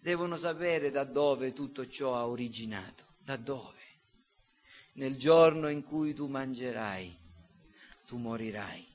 [0.00, 3.80] Devono sapere da dove tutto ciò ha originato, da dove.
[4.94, 7.21] Nel giorno in cui tu mangerai,
[8.06, 8.86] tu morirai.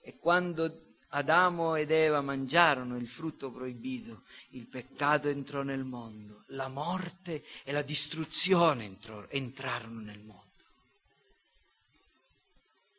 [0.00, 6.68] E quando Adamo ed Eva mangiarono il frutto proibito, il peccato entrò nel mondo, la
[6.68, 10.44] morte e la distruzione entrò, entrarono nel mondo.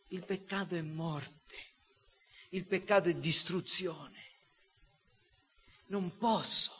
[0.10, 1.38] Il peccato è morte
[2.50, 4.16] il peccato è distruzione.
[5.88, 6.72] Non posso,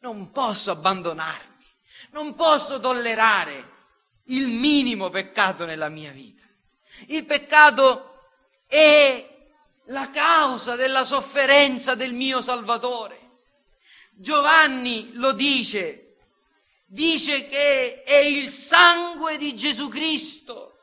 [0.00, 1.64] non posso abbandonarmi,
[2.10, 3.72] non posso tollerare
[4.24, 6.33] il minimo peccato nella mia vita.
[7.08, 8.20] Il peccato
[8.66, 9.48] è
[9.86, 13.20] la causa della sofferenza del mio Salvatore.
[14.12, 16.16] Giovanni lo dice,
[16.86, 20.74] dice che è il sangue di Gesù Cristo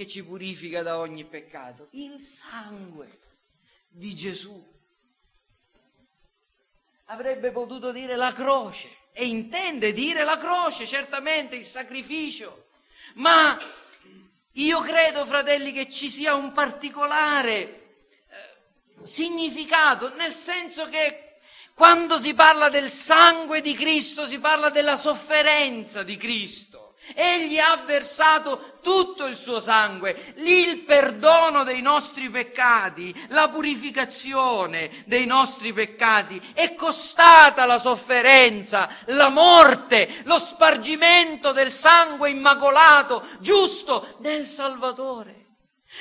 [0.00, 1.88] che ci purifica da ogni peccato?
[1.90, 3.18] Il sangue
[3.86, 4.68] di Gesù.
[7.06, 12.68] avrebbe potuto dire la croce e intende dire la croce, certamente il sacrificio,
[13.14, 13.58] ma
[14.54, 21.36] io credo, fratelli, che ci sia un particolare eh, significato, nel senso che
[21.74, 26.69] quando si parla del sangue di Cristo si parla della sofferenza di Cristo.
[27.14, 35.02] Egli ha versato tutto il suo sangue, lì il perdono dei nostri peccati, la purificazione
[35.06, 44.16] dei nostri peccati, è costata la sofferenza, la morte, lo spargimento del sangue immacolato, giusto,
[44.18, 45.39] del Salvatore.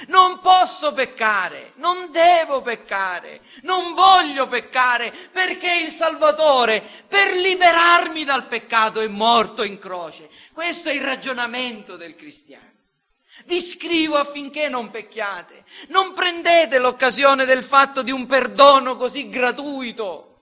[0.07, 8.45] Non posso peccare, non devo peccare, non voglio peccare perché il Salvatore per liberarmi dal
[8.45, 10.29] peccato è morto in croce.
[10.53, 12.67] Questo è il ragionamento del cristiano.
[13.45, 15.63] Vi scrivo affinché non pecchiate.
[15.87, 20.41] Non prendete l'occasione del fatto di un perdono così gratuito,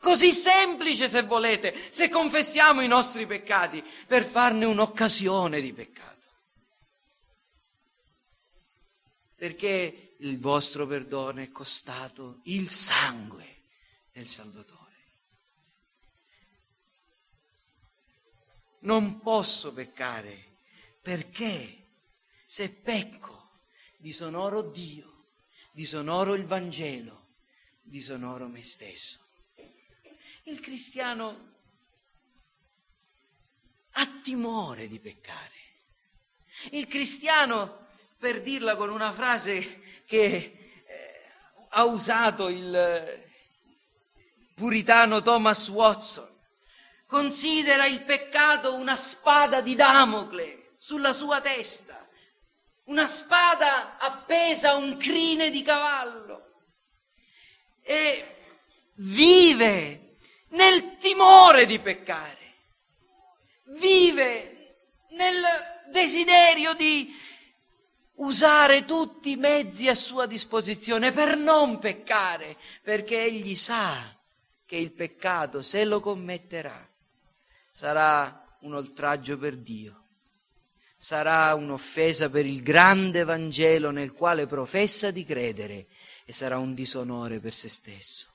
[0.00, 6.17] così semplice se volete, se confessiamo i nostri peccati, per farne un'occasione di peccato.
[9.38, 13.62] Perché il vostro perdono è costato il sangue
[14.10, 14.76] del Salvatore.
[18.80, 20.56] Non posso peccare
[21.00, 21.86] perché
[22.44, 23.60] se pecco
[23.96, 25.26] disonoro Dio,
[25.70, 27.34] disonoro il Vangelo,
[27.80, 29.20] disonoro me stesso.
[30.44, 31.52] Il cristiano
[33.90, 35.54] ha timore di peccare.
[36.72, 37.86] Il cristiano
[38.18, 41.30] per dirla con una frase che eh,
[41.70, 43.26] ha usato il
[44.54, 46.28] puritano Thomas Watson,
[47.06, 52.08] considera il peccato una spada di Damocle sulla sua testa,
[52.84, 56.36] una spada appesa a un crine di cavallo.
[57.82, 58.36] E
[58.94, 60.16] vive
[60.48, 62.54] nel timore di peccare,
[63.78, 64.74] vive
[65.10, 65.40] nel
[65.90, 67.14] desiderio di
[68.18, 74.16] usare tutti i mezzi a sua disposizione per non peccare, perché egli sa
[74.64, 76.88] che il peccato, se lo commetterà,
[77.70, 80.04] sarà un oltraggio per Dio,
[80.96, 85.86] sarà un'offesa per il grande Vangelo nel quale professa di credere
[86.24, 88.28] e sarà un disonore per se stesso.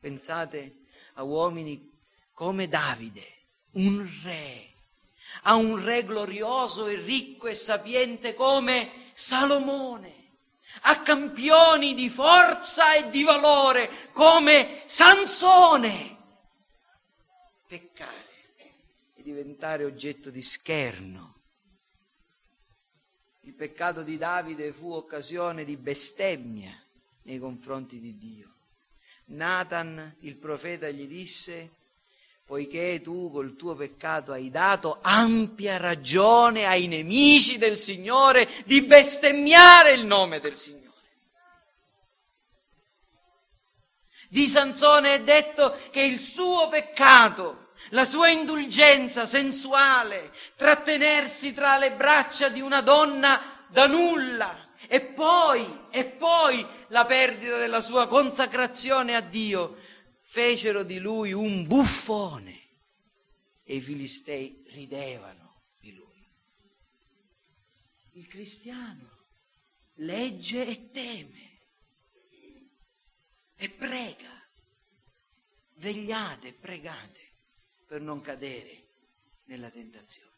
[0.00, 0.80] Pensate
[1.14, 1.90] a uomini
[2.32, 3.26] come Davide,
[3.72, 4.71] un re
[5.42, 10.14] a un re glorioso e ricco e sapiente come Salomone,
[10.82, 16.16] a campioni di forza e di valore come Sansone.
[17.66, 18.30] Peccare
[19.14, 21.30] e diventare oggetto di scherno.
[23.44, 26.72] Il peccato di Davide fu occasione di bestemmia
[27.24, 28.50] nei confronti di Dio.
[29.26, 31.70] Nathan, il profeta, gli disse,
[32.52, 39.92] poiché tu col tuo peccato hai dato ampia ragione ai nemici del Signore di bestemmiare
[39.92, 40.92] il nome del Signore.
[44.28, 51.92] Di Sansone è detto che il suo peccato, la sua indulgenza sensuale, trattenersi tra le
[51.92, 59.16] braccia di una donna da nulla, e poi, e poi la perdita della sua consacrazione
[59.16, 59.76] a Dio,
[60.32, 62.58] fecero di lui un buffone
[63.64, 66.26] e i filistei ridevano di lui.
[68.12, 69.26] Il cristiano
[69.96, 71.60] legge e teme
[73.56, 74.30] e prega.
[75.74, 77.34] Vegliate pregate
[77.86, 78.86] per non cadere
[79.44, 80.30] nella tentazione.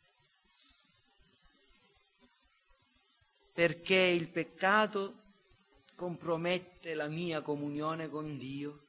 [3.53, 5.23] Perché il peccato
[5.95, 8.84] compromette la mia comunione con Dio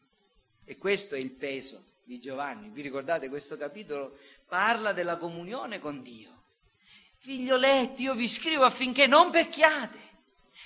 [0.65, 2.69] e questo è il peso di Giovanni.
[2.69, 4.17] Vi ricordate questo capitolo?
[4.47, 6.31] Parla della comunione con Dio.
[7.17, 10.03] Figlioletti, io vi scrivo affinché non pecchiate.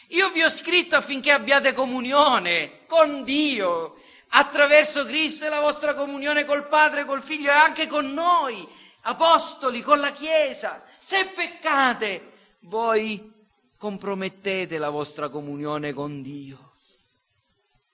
[0.10, 6.46] Io vi ho scritto affinché abbiate comunione con Dio attraverso Cristo e la vostra comunione
[6.46, 8.68] col Padre, col Figlio e anche con noi,
[9.02, 10.86] apostoli, con la Chiesa.
[10.98, 12.32] Se peccate,
[12.62, 13.32] voi
[13.78, 16.69] compromettete la vostra comunione con Dio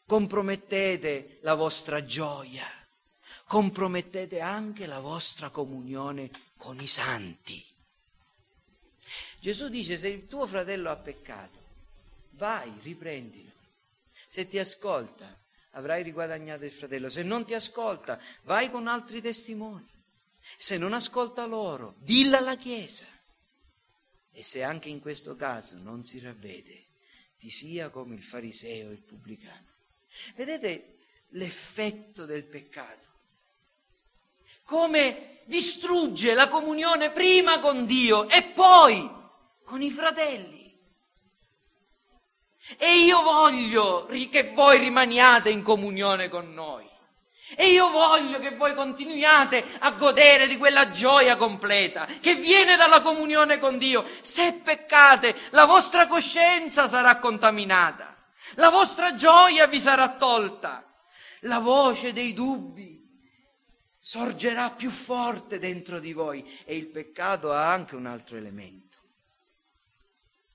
[0.06, 2.68] compromettete la vostra gioia,
[3.46, 7.64] compromettete anche la vostra comunione con i santi.
[9.40, 11.60] Gesù dice se il tuo fratello ha peccato,
[12.32, 13.52] vai, riprendilo.
[14.28, 15.40] Se ti ascolta,
[15.72, 17.10] avrai riguadagnato il fratello.
[17.10, 19.88] Se non ti ascolta, vai con altri testimoni.
[20.58, 23.06] Se non ascolta loro, dilla alla Chiesa.
[24.32, 26.86] E se anche in questo caso non si ravvede,
[27.38, 29.75] ti sia come il fariseo e il pubblicano.
[30.36, 30.98] Vedete,
[31.30, 33.08] l'effetto del peccato,
[34.64, 39.10] come distrugge la comunione prima con Dio e poi
[39.64, 40.64] con i fratelli.
[42.78, 46.84] E io voglio che voi rimaniate in comunione con noi.
[47.56, 53.02] E io voglio che voi continuiate a godere di quella gioia completa che viene dalla
[53.02, 54.04] comunione con Dio.
[54.22, 58.15] Se peccate, la vostra coscienza sarà contaminata,
[58.56, 60.86] la vostra gioia vi sarà tolta,
[61.42, 63.04] la voce dei dubbi
[63.98, 68.84] sorgerà più forte dentro di voi e il peccato ha anche un altro elemento.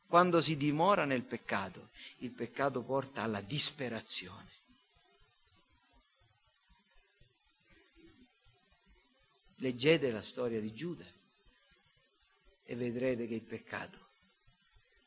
[0.07, 4.49] Quando si dimora nel peccato, il peccato porta alla disperazione.
[9.57, 11.07] Leggete la storia di Giuda
[12.65, 14.09] e vedrete che il peccato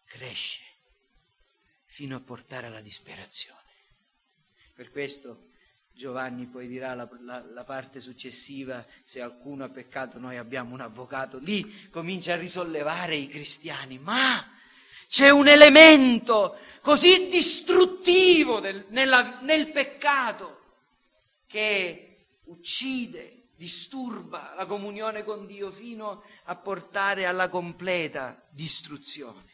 [0.05, 0.72] cresce
[1.93, 3.61] fino a portare alla disperazione.
[4.73, 5.49] Per questo
[5.91, 10.81] Giovanni poi dirà la, la, la, parte successiva, se qualcuno ha peccato noi abbiamo un
[10.81, 14.43] avvocato, lì comincia a risollevare i cristiani, ma
[15.07, 20.79] c'è un elemento così distruttivo del, nella, nel peccato
[21.45, 29.52] che uccide, disturba la comunione con Dio fino a portare alla completa distruzione.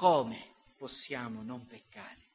[0.00, 2.30] Come possiamo non peccare?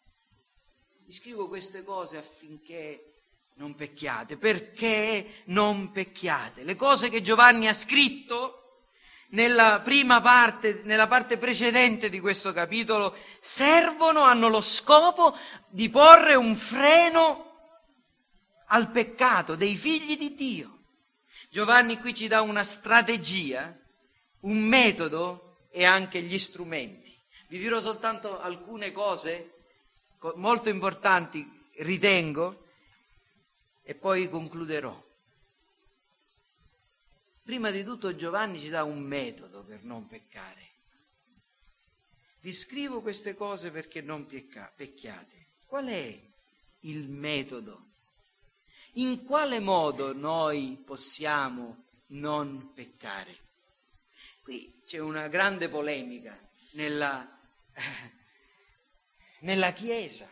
[1.03, 3.23] Vi scrivo queste cose affinché
[3.55, 4.37] non pecchiate.
[4.37, 6.63] Perché non pecchiate?
[6.63, 8.83] Le cose che Giovanni ha scritto
[9.29, 15.35] nella prima parte, nella parte precedente di questo capitolo, servono, hanno lo scopo
[15.67, 17.53] di porre un freno
[18.67, 20.83] al peccato dei figli di Dio.
[21.49, 23.75] Giovanni qui ci dà una strategia,
[24.41, 27.04] un metodo e anche gli strumenti.
[27.47, 29.51] Vi dirò soltanto alcune cose
[30.35, 32.63] molto importanti, ritengo,
[33.83, 35.03] e poi concluderò.
[37.43, 40.73] Prima di tutto Giovanni ci dà un metodo per non peccare.
[42.39, 45.49] Vi scrivo queste cose perché non pecca- pecchiate.
[45.67, 46.19] Qual è
[46.81, 47.89] il metodo
[48.93, 53.37] in quale modo noi possiamo non peccare?
[54.41, 56.39] Qui c'è una grande polemica
[56.71, 57.34] nella,
[59.41, 60.29] nella Chiesa.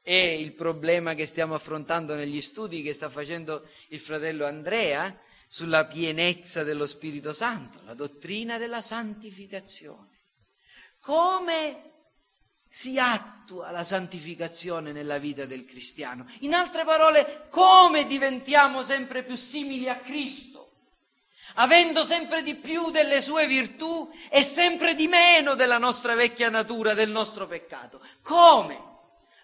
[0.00, 5.86] È il problema che stiamo affrontando negli studi che sta facendo il fratello Andrea sulla
[5.86, 10.16] pienezza dello Spirito Santo, la dottrina della santificazione.
[11.00, 11.88] Come
[12.68, 16.26] si attua la santificazione nella vita del cristiano.
[16.40, 20.57] In altre parole, come diventiamo sempre più simili a Cristo,
[21.60, 26.94] avendo sempre di più delle sue virtù e sempre di meno della nostra vecchia natura,
[26.94, 28.00] del nostro peccato.
[28.22, 28.86] Come?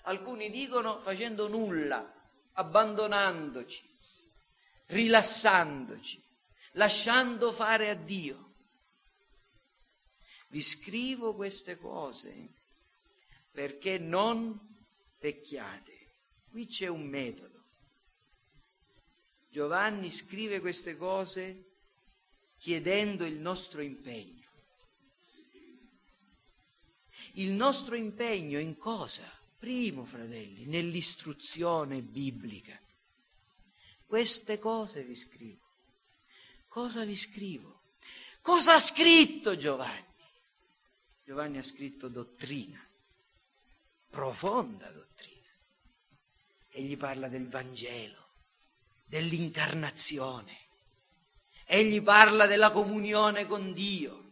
[0.02, 2.12] Alcuni dicono facendo nulla,
[2.52, 3.82] abbandonandoci,
[4.86, 6.22] rilassandoci,
[6.72, 8.52] lasciando fare a Dio.
[10.48, 12.48] Vi scrivo queste cose
[13.50, 14.56] perché non
[15.18, 15.92] pecchiate.
[16.48, 17.62] Qui c'è un metodo.
[19.48, 21.73] Giovanni scrive queste cose
[22.64, 24.48] chiedendo il nostro impegno.
[27.34, 29.30] Il nostro impegno in cosa?
[29.58, 32.80] Primo, fratelli, nell'istruzione biblica.
[34.06, 35.60] Queste cose vi scrivo.
[36.66, 37.82] Cosa vi scrivo?
[38.40, 40.14] Cosa ha scritto Giovanni?
[41.22, 42.82] Giovanni ha scritto dottrina
[44.08, 45.50] profonda dottrina.
[46.70, 48.36] Egli parla del Vangelo,
[49.04, 50.63] dell'incarnazione.
[51.66, 54.22] Egli parla della comunione con Dio.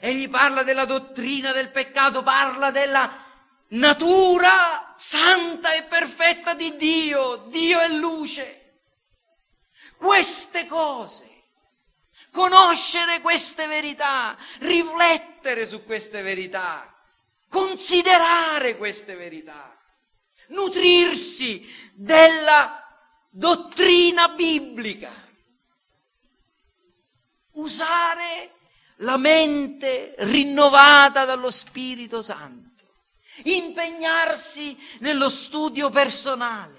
[0.00, 3.24] Egli parla della dottrina del peccato, parla della
[3.68, 7.46] natura santa e perfetta di Dio.
[7.48, 8.80] Dio è luce.
[9.96, 11.28] Queste cose,
[12.30, 16.94] conoscere queste verità, riflettere su queste verità,
[17.48, 19.76] considerare queste verità,
[20.48, 22.84] nutrirsi della
[23.30, 25.27] dottrina biblica,
[27.58, 28.54] usare
[29.02, 32.84] la mente rinnovata dallo Spirito Santo,
[33.44, 36.78] impegnarsi nello studio personale,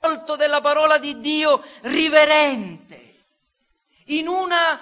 [0.00, 3.06] molto della parola di Dio riverente,
[4.06, 4.80] in una,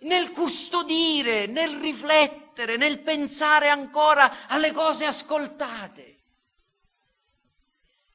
[0.00, 6.18] nel custodire, nel riflettere, nel pensare ancora alle cose ascoltate.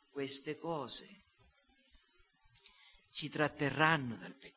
[0.10, 1.16] Queste cose
[3.12, 4.55] ci tratterranno dal peccare.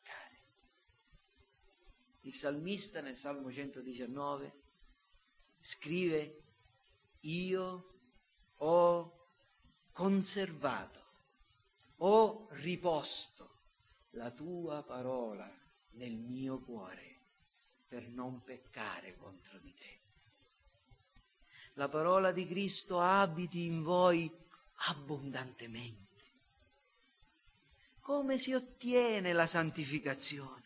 [2.29, 4.53] Il salmista nel Salmo 119
[5.59, 6.41] scrive,
[7.21, 7.93] io
[8.57, 9.29] ho
[9.91, 11.03] conservato,
[11.97, 13.49] ho riposto
[14.11, 15.51] la tua parola
[15.93, 17.17] nel mio cuore
[17.87, 19.99] per non peccare contro di te.
[21.73, 24.31] La parola di Cristo abiti in voi
[24.87, 26.25] abbondantemente.
[28.01, 30.58] Come si ottiene la santificazione?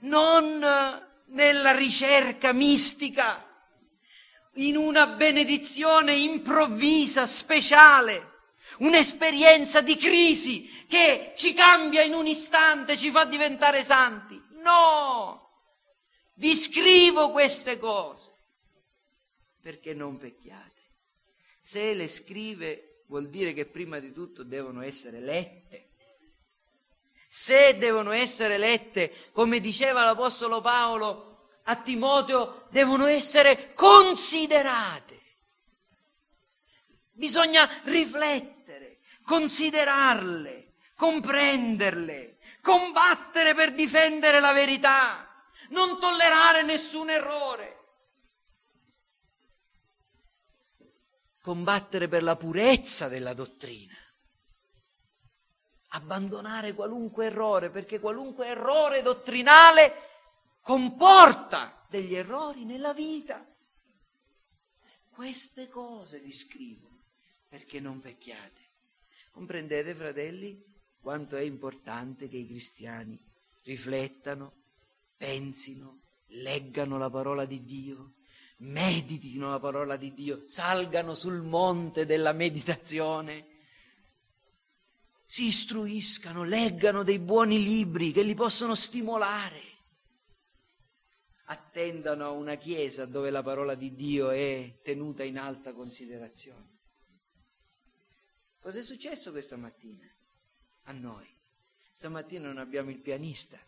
[0.00, 0.58] Non
[1.26, 3.44] nella ricerca mistica,
[4.54, 8.36] in una benedizione improvvisa, speciale,
[8.78, 14.40] un'esperienza di crisi che ci cambia in un istante, ci fa diventare santi.
[14.62, 15.46] No!
[16.34, 18.32] Vi scrivo queste cose
[19.60, 20.82] perché non pecchiate.
[21.60, 25.87] Se le scrive vuol dire che prima di tutto devono essere lette.
[27.40, 35.20] Se devono essere lette, come diceva l'Apostolo Paolo a Timoteo, devono essere considerate.
[37.12, 47.76] Bisogna riflettere, considerarle, comprenderle, combattere per difendere la verità non tollerare nessun errore.
[51.40, 53.96] Combattere per la purezza della dottrina.
[55.88, 59.92] Abbandonare qualunque errore, perché qualunque errore dottrinale
[60.60, 63.46] comporta degli errori nella vita.
[65.10, 66.88] Queste cose vi scrivo
[67.48, 68.66] perché non vecchiate.
[69.30, 70.62] Comprendete, fratelli,
[71.00, 73.18] quanto è importante che i cristiani
[73.62, 74.52] riflettano
[75.16, 78.14] pensino, leggano la parola di Dio,
[78.58, 83.57] meditino la parola di Dio, salgano sul monte della meditazione,
[85.30, 89.60] si istruiscano, leggano dei buoni libri che li possono stimolare,
[91.44, 96.78] attendano a una chiesa dove la parola di Dio è tenuta in alta considerazione.
[98.58, 100.08] Cos'è successo questa mattina
[100.84, 101.28] a noi?
[101.92, 103.58] Stamattina non abbiamo il pianista,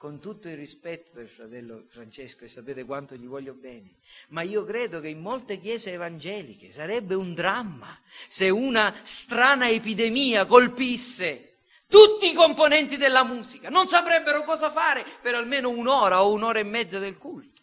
[0.00, 3.96] con tutto il rispetto del fratello Francesco e sapete quanto gli voglio bene,
[4.28, 10.46] ma io credo che in molte chiese evangeliche sarebbe un dramma se una strana epidemia
[10.46, 16.60] colpisse tutti i componenti della musica, non saprebbero cosa fare per almeno un'ora o un'ora
[16.60, 17.60] e mezza del culto.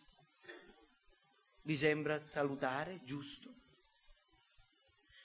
[1.64, 3.52] Vi sembra salutare, giusto?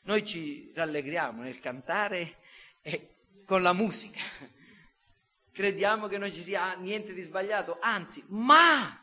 [0.04, 2.38] Noi ci rallegriamo nel cantare
[2.80, 4.20] e con la musica
[5.52, 9.00] crediamo che non ci sia niente di sbagliato, anzi, ma,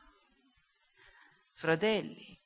[1.53, 2.37] fratelli,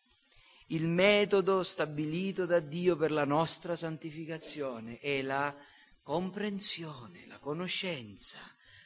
[0.68, 5.56] il metodo stabilito da Dio per la nostra santificazione è la
[6.02, 8.40] comprensione, la conoscenza,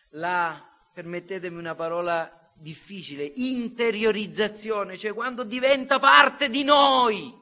[0.09, 7.34] la, permettetemi una parola difficile, interiorizzazione, cioè quando diventa parte di noi,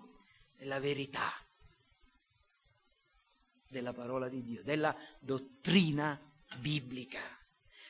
[0.57, 1.32] della verità
[3.76, 6.17] della parola di Dio, della dottrina
[6.59, 7.19] biblica.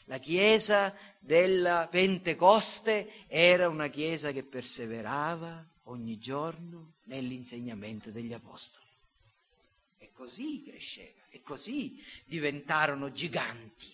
[0.06, 8.86] La chiesa della Pentecoste era una chiesa che perseverava ogni giorno nell'insegnamento degli apostoli.
[9.98, 13.94] E così cresceva, e così diventarono giganti.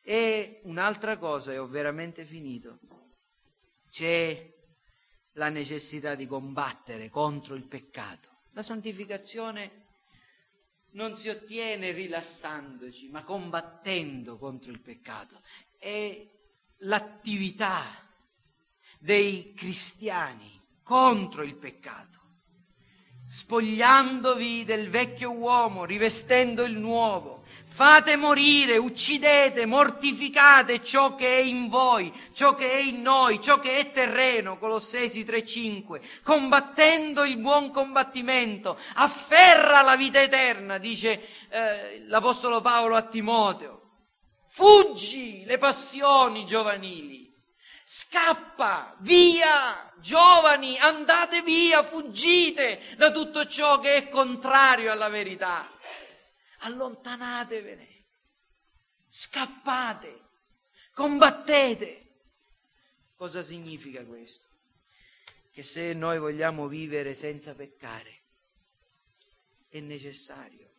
[0.00, 2.78] E un'altra cosa, e ho veramente finito,
[3.90, 4.52] c'è
[5.32, 8.42] la necessità di combattere contro il peccato.
[8.52, 9.83] La santificazione
[10.94, 15.40] non si ottiene rilassandoci, ma combattendo contro il peccato.
[15.78, 16.26] È
[16.78, 17.82] l'attività
[18.98, 20.50] dei cristiani
[20.82, 22.20] contro il peccato,
[23.26, 27.44] spogliandovi del vecchio uomo, rivestendo il nuovo,
[27.74, 33.58] Fate morire, uccidete, mortificate ciò che è in voi, ciò che è in noi, ciò
[33.58, 42.04] che è terreno, Colossesi 3:5, combattendo il buon combattimento, afferra la vita eterna, dice eh,
[42.06, 43.80] l'Apostolo Paolo a Timoteo.
[44.48, 47.28] Fuggi le passioni giovanili,
[47.84, 55.73] scappa, via, giovani, andate via, fuggite da tutto ciò che è contrario alla verità
[56.64, 58.04] allontanatevene,
[59.06, 60.22] scappate,
[60.92, 62.00] combattete.
[63.14, 64.48] Cosa significa questo?
[65.50, 68.22] Che se noi vogliamo vivere senza peccare,
[69.68, 70.72] è necessario,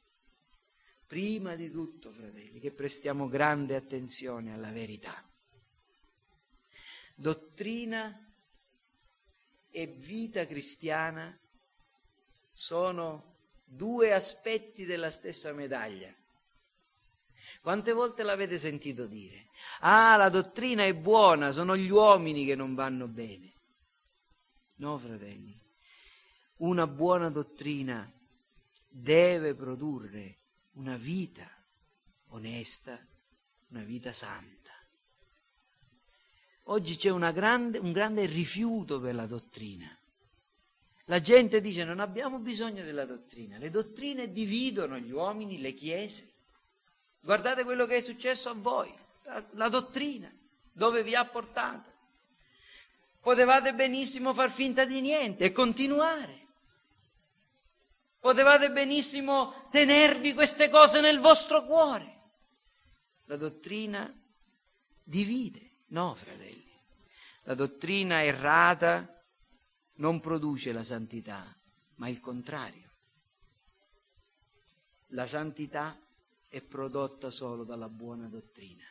[1.08, 5.24] prima di tutto, fratelli, che prestiamo grande attenzione alla verità.
[7.14, 8.34] Dottrina
[9.70, 11.38] e vita cristiana
[12.52, 13.35] sono
[13.76, 16.14] due aspetti della stessa medaglia.
[17.62, 19.48] Quante volte l'avete sentito dire?
[19.82, 23.54] Ah, la dottrina è buona, sono gli uomini che non vanno bene.
[24.78, 25.58] No, fratelli.
[26.58, 28.12] una buona dottrina
[28.88, 30.38] deve produrre
[30.74, 31.50] una vita
[32.30, 33.00] onesta,
[33.70, 34.72] una vita santa.
[36.64, 39.88] Oggi c'è grande, un grande rifiuto per la dottrina.
[41.06, 46.34] La gente dice non abbiamo bisogno della dottrina, le dottrine dividono gli uomini, le chiese.
[47.22, 48.92] Guardate quello che è successo a voi,
[49.24, 50.32] la, la dottrina,
[50.72, 51.94] dove vi ha portato.
[53.20, 56.44] Potevate benissimo far finta di niente e continuare.
[58.20, 62.14] Potevate benissimo tenervi queste cose nel vostro cuore.
[63.26, 64.12] La dottrina
[65.04, 66.74] divide, no, fratelli.
[67.44, 69.15] La dottrina errata
[69.96, 71.56] non produce la santità,
[71.96, 72.92] ma il contrario.
[75.10, 76.00] La santità
[76.50, 78.86] è prodotta solo dalla buona dottrina.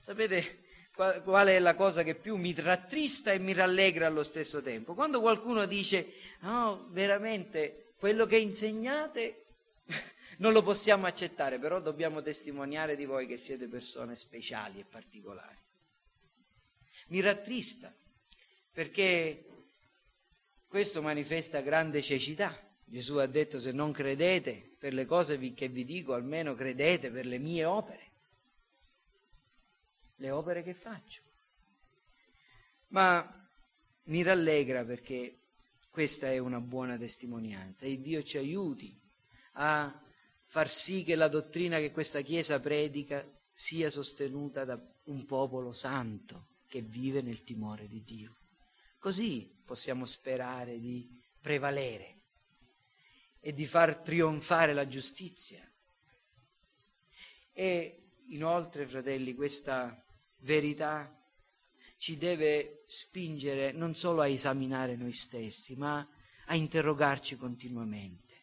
[0.00, 0.64] Sapete
[0.94, 4.94] qual è la cosa che più mi rattrista e mi rallegra allo stesso tempo?
[4.94, 9.44] Quando qualcuno dice, no, veramente, quello che insegnate
[10.38, 15.58] non lo possiamo accettare, però dobbiamo testimoniare di voi che siete persone speciali e particolari.
[17.08, 17.94] Mi rattrista,
[18.72, 19.44] perché
[20.66, 22.58] questo manifesta grande cecità.
[22.84, 27.26] Gesù ha detto se non credete per le cose che vi dico, almeno credete per
[27.26, 28.10] le mie opere.
[30.16, 31.22] Le opere che faccio.
[32.88, 33.48] Ma
[34.04, 35.38] mi rallegra perché
[35.90, 38.96] questa è una buona testimonianza e Dio ci aiuti
[39.52, 40.02] a
[40.44, 46.48] far sì che la dottrina che questa Chiesa predica sia sostenuta da un popolo santo
[46.68, 48.35] che vive nel timore di Dio.
[49.06, 51.08] Così possiamo sperare di
[51.40, 52.22] prevalere
[53.38, 55.64] e di far trionfare la giustizia.
[57.52, 60.04] E inoltre, fratelli, questa
[60.38, 61.24] verità
[61.98, 66.04] ci deve spingere non solo a esaminare noi stessi, ma
[66.46, 68.34] a interrogarci continuamente.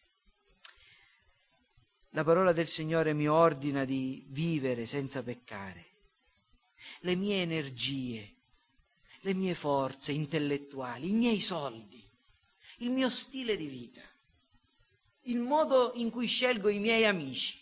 [2.12, 5.84] La parola del Signore mi ordina di vivere senza peccare.
[7.00, 8.33] Le mie energie,
[9.24, 12.06] le mie forze intellettuali, i miei soldi,
[12.78, 14.02] il mio stile di vita,
[15.22, 17.58] il modo in cui scelgo i miei amici,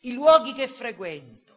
[0.00, 1.56] i luoghi che frequento,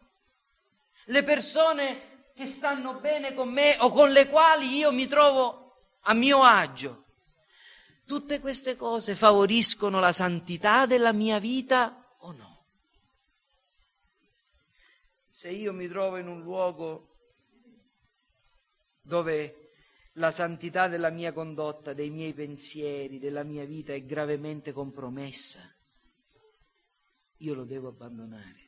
[1.06, 6.14] le persone che stanno bene con me o con le quali io mi trovo a
[6.14, 7.04] mio agio.
[8.06, 12.64] Tutte queste cose favoriscono la santità della mia vita o no?
[15.28, 17.15] Se io mi trovo in un luogo
[19.06, 19.70] dove
[20.14, 25.60] la santità della mia condotta, dei miei pensieri, della mia vita è gravemente compromessa,
[27.38, 28.64] io lo devo abbandonare.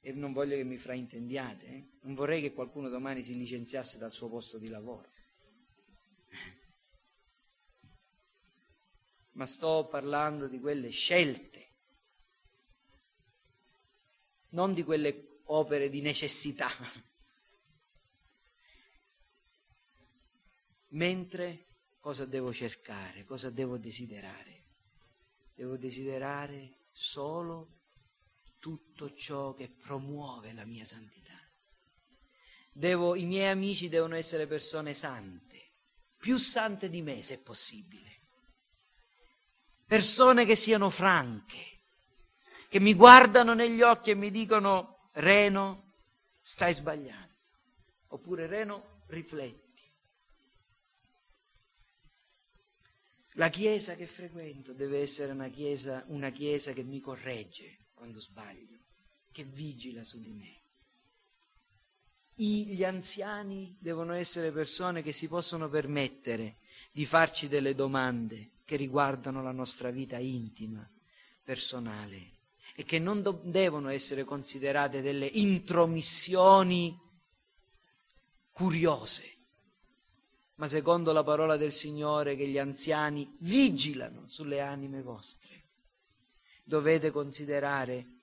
[0.00, 1.88] E non voglio che mi fraintendiate, eh?
[2.02, 5.10] non vorrei che qualcuno domani si licenziasse dal suo posto di lavoro.
[9.32, 11.66] Ma sto parlando di quelle scelte,
[14.50, 16.68] non di quelle opere di necessità
[20.90, 21.66] Mentre
[22.00, 24.64] cosa devo cercare, cosa devo desiderare?
[25.54, 27.80] Devo desiderare solo
[28.58, 31.36] tutto ciò che promuove la mia santità.
[32.72, 35.72] Devo, I miei amici devono essere persone sante,
[36.16, 38.06] più sante di me se possibile.
[39.84, 41.78] Persone che siano franche,
[42.68, 45.94] che mi guardano negli occhi e mi dicono Reno,
[46.40, 47.34] stai sbagliando.
[48.08, 49.67] Oppure Reno, rifletti.
[53.38, 58.80] La chiesa che frequento deve essere una chiesa, una chiesa che mi corregge quando sbaglio,
[59.30, 60.56] che vigila su di me.
[62.34, 66.56] I, gli anziani devono essere persone che si possono permettere
[66.90, 70.88] di farci delle domande che riguardano la nostra vita intima,
[71.44, 72.38] personale
[72.74, 76.96] e che non do- devono essere considerate delle intromissioni
[78.50, 79.37] curiose
[80.58, 85.66] ma secondo la parola del Signore che gli anziani vigilano sulle anime vostre.
[86.64, 88.18] Dovete considerare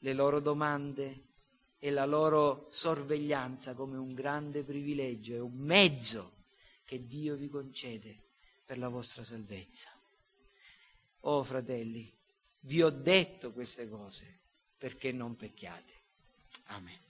[0.00, 1.24] le loro domande
[1.78, 6.44] e la loro sorveglianza come un grande privilegio e un mezzo
[6.84, 8.30] che Dio vi concede
[8.64, 9.88] per la vostra salvezza.
[11.20, 12.12] Oh fratelli,
[12.60, 14.40] vi ho detto queste cose
[14.76, 15.92] perché non pecchiate.
[16.66, 17.05] Amen.